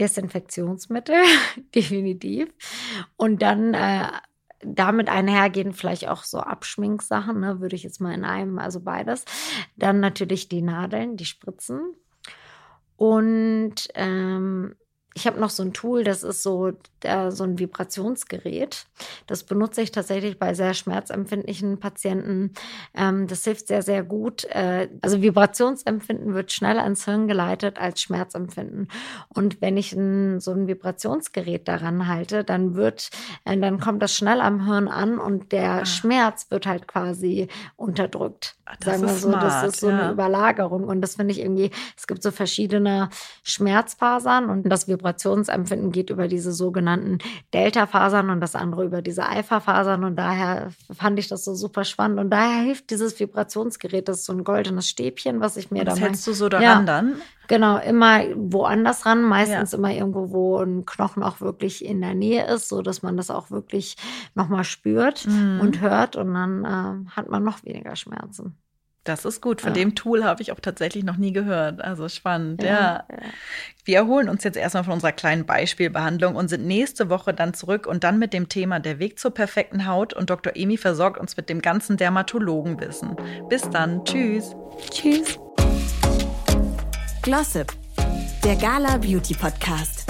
Desinfektionsmittel, 0.00 1.16
definitiv. 1.74 2.48
Und 3.16 3.42
dann 3.42 3.74
äh, 3.74 4.08
damit 4.60 5.08
einhergehen 5.08 5.72
vielleicht 5.72 6.08
auch 6.08 6.24
so 6.24 6.40
Abschminksachen, 6.40 7.40
ne, 7.40 7.60
würde 7.60 7.76
ich 7.76 7.82
jetzt 7.82 8.00
mal 8.00 8.14
in 8.14 8.24
einem, 8.24 8.58
also 8.58 8.80
beides. 8.80 9.24
Dann 9.76 10.00
natürlich 10.00 10.48
die 10.48 10.62
Nadeln, 10.62 11.16
die 11.16 11.26
Spritzen. 11.26 11.94
Und 12.96 13.88
ähm, 13.94 14.74
ich 15.16 15.26
habe 15.26 15.40
noch 15.40 15.48
so 15.48 15.62
ein 15.62 15.72
Tool, 15.72 16.04
das 16.04 16.22
ist 16.22 16.42
so, 16.42 16.72
äh, 17.00 17.30
so 17.30 17.44
ein 17.44 17.58
Vibrationsgerät. 17.58 18.84
Das 19.26 19.44
benutze 19.44 19.80
ich 19.80 19.90
tatsächlich 19.90 20.38
bei 20.38 20.52
sehr 20.52 20.74
schmerzempfindlichen 20.74 21.80
Patienten. 21.80 22.52
Ähm, 22.94 23.26
das 23.26 23.42
hilft 23.42 23.66
sehr, 23.66 23.80
sehr 23.80 24.02
gut. 24.02 24.44
Äh, 24.44 24.90
also 25.00 25.22
Vibrationsempfinden 25.22 26.34
wird 26.34 26.52
schneller 26.52 26.84
ins 26.86 27.06
Hirn 27.06 27.28
geleitet 27.28 27.78
als 27.78 28.02
Schmerzempfinden. 28.02 28.88
Und 29.30 29.62
wenn 29.62 29.78
ich 29.78 29.94
ein, 29.94 30.38
so 30.38 30.52
ein 30.52 30.66
Vibrationsgerät 30.66 31.66
daran 31.66 32.08
halte, 32.08 32.44
dann 32.44 32.74
wird, 32.74 33.08
äh, 33.46 33.56
dann 33.56 33.80
kommt 33.80 34.02
das 34.02 34.14
schnell 34.14 34.42
am 34.42 34.66
Hirn 34.66 34.86
an 34.86 35.18
und 35.18 35.50
der 35.50 35.70
ah. 35.70 35.86
Schmerz 35.86 36.50
wird 36.50 36.66
halt 36.66 36.86
quasi 36.86 37.48
unterdrückt. 37.76 38.54
Ah, 38.66 38.74
das 38.80 39.00
sagen 39.00 39.02
wir 39.08 39.14
so, 39.14 39.28
smart, 39.30 39.44
das 39.44 39.62
ist 39.62 39.80
so 39.80 39.88
ja. 39.88 39.98
eine 39.98 40.12
Überlagerung. 40.12 40.84
Und 40.84 41.00
das 41.00 41.14
finde 41.14 41.32
ich 41.32 41.40
irgendwie, 41.40 41.70
es 41.96 42.06
gibt 42.06 42.22
so 42.22 42.30
verschiedene 42.32 43.08
Schmerzfasern 43.44 44.50
und 44.50 44.64
das 44.64 44.88
Vibrationsgerät 44.88 45.05
Vibrationsempfinden 45.06 45.92
geht 45.92 46.10
über 46.10 46.26
diese 46.26 46.52
sogenannten 46.52 47.18
Delta-Fasern 47.54 48.30
und 48.30 48.40
das 48.40 48.56
andere 48.56 48.84
über 48.84 49.02
diese 49.02 49.26
Alpha-Fasern. 49.26 50.02
Und 50.02 50.16
daher 50.16 50.70
fand 50.92 51.18
ich 51.18 51.28
das 51.28 51.44
so 51.44 51.54
super 51.54 51.84
spannend. 51.84 52.18
Und 52.18 52.30
daher 52.30 52.62
hilft 52.62 52.90
dieses 52.90 53.18
Vibrationsgerät, 53.18 54.08
das 54.08 54.18
ist 54.18 54.24
so 54.26 54.32
ein 54.32 54.42
goldenes 54.42 54.88
Stäbchen, 54.88 55.40
was 55.40 55.56
ich 55.56 55.70
mir 55.70 55.80
und 55.80 55.86
da 55.86 55.92
das 55.92 56.00
hältst 56.00 56.26
du 56.26 56.32
so 56.32 56.48
daran 56.48 56.64
ja, 56.64 56.82
dann? 56.82 57.14
Genau, 57.48 57.78
immer 57.78 58.22
woanders 58.34 59.06
ran, 59.06 59.22
meistens 59.22 59.70
ja. 59.70 59.78
immer 59.78 59.92
irgendwo, 59.92 60.32
wo 60.32 60.58
ein 60.58 60.84
Knochen 60.84 61.22
auch 61.22 61.40
wirklich 61.40 61.84
in 61.84 62.00
der 62.00 62.14
Nähe 62.14 62.44
ist, 62.52 62.68
so 62.68 62.82
dass 62.82 63.02
man 63.02 63.16
das 63.16 63.30
auch 63.30 63.52
wirklich 63.52 63.96
nochmal 64.34 64.64
spürt 64.64 65.26
mhm. 65.26 65.60
und 65.60 65.80
hört 65.80 66.16
und 66.16 66.34
dann 66.34 66.64
äh, 66.64 67.10
hat 67.10 67.28
man 67.28 67.44
noch 67.44 67.64
weniger 67.64 67.94
Schmerzen. 67.94 68.56
Das 69.06 69.24
ist 69.24 69.40
gut. 69.40 69.60
Von 69.60 69.70
ja. 69.70 69.74
dem 69.74 69.94
Tool 69.94 70.24
habe 70.24 70.42
ich 70.42 70.52
auch 70.52 70.60
tatsächlich 70.60 71.04
noch 71.04 71.16
nie 71.16 71.32
gehört. 71.32 71.80
Also 71.80 72.08
spannend, 72.08 72.62
ja, 72.62 72.68
ja. 72.68 73.04
ja. 73.10 73.18
Wir 73.84 73.98
erholen 73.98 74.28
uns 74.28 74.42
jetzt 74.42 74.56
erstmal 74.56 74.82
von 74.82 74.94
unserer 74.94 75.12
kleinen 75.12 75.46
Beispielbehandlung 75.46 76.34
und 76.34 76.48
sind 76.48 76.66
nächste 76.66 77.08
Woche 77.08 77.32
dann 77.32 77.54
zurück 77.54 77.86
und 77.86 78.02
dann 78.02 78.18
mit 78.18 78.32
dem 78.32 78.48
Thema 78.48 78.80
der 78.80 78.98
Weg 78.98 79.18
zur 79.18 79.32
perfekten 79.32 79.86
Haut. 79.86 80.12
Und 80.12 80.28
Dr. 80.28 80.56
Emi 80.56 80.76
versorgt 80.76 81.18
uns 81.18 81.36
mit 81.36 81.48
dem 81.48 81.62
ganzen 81.62 81.96
Dermatologenwissen. 81.96 83.16
Bis 83.48 83.62
dann. 83.70 84.04
Tschüss. 84.04 84.56
Tschüss. 84.90 85.38
Glossip, 87.22 87.72
der 88.44 88.56
Gala 88.56 88.98
Beauty 88.98 89.34
Podcast. 89.34 90.06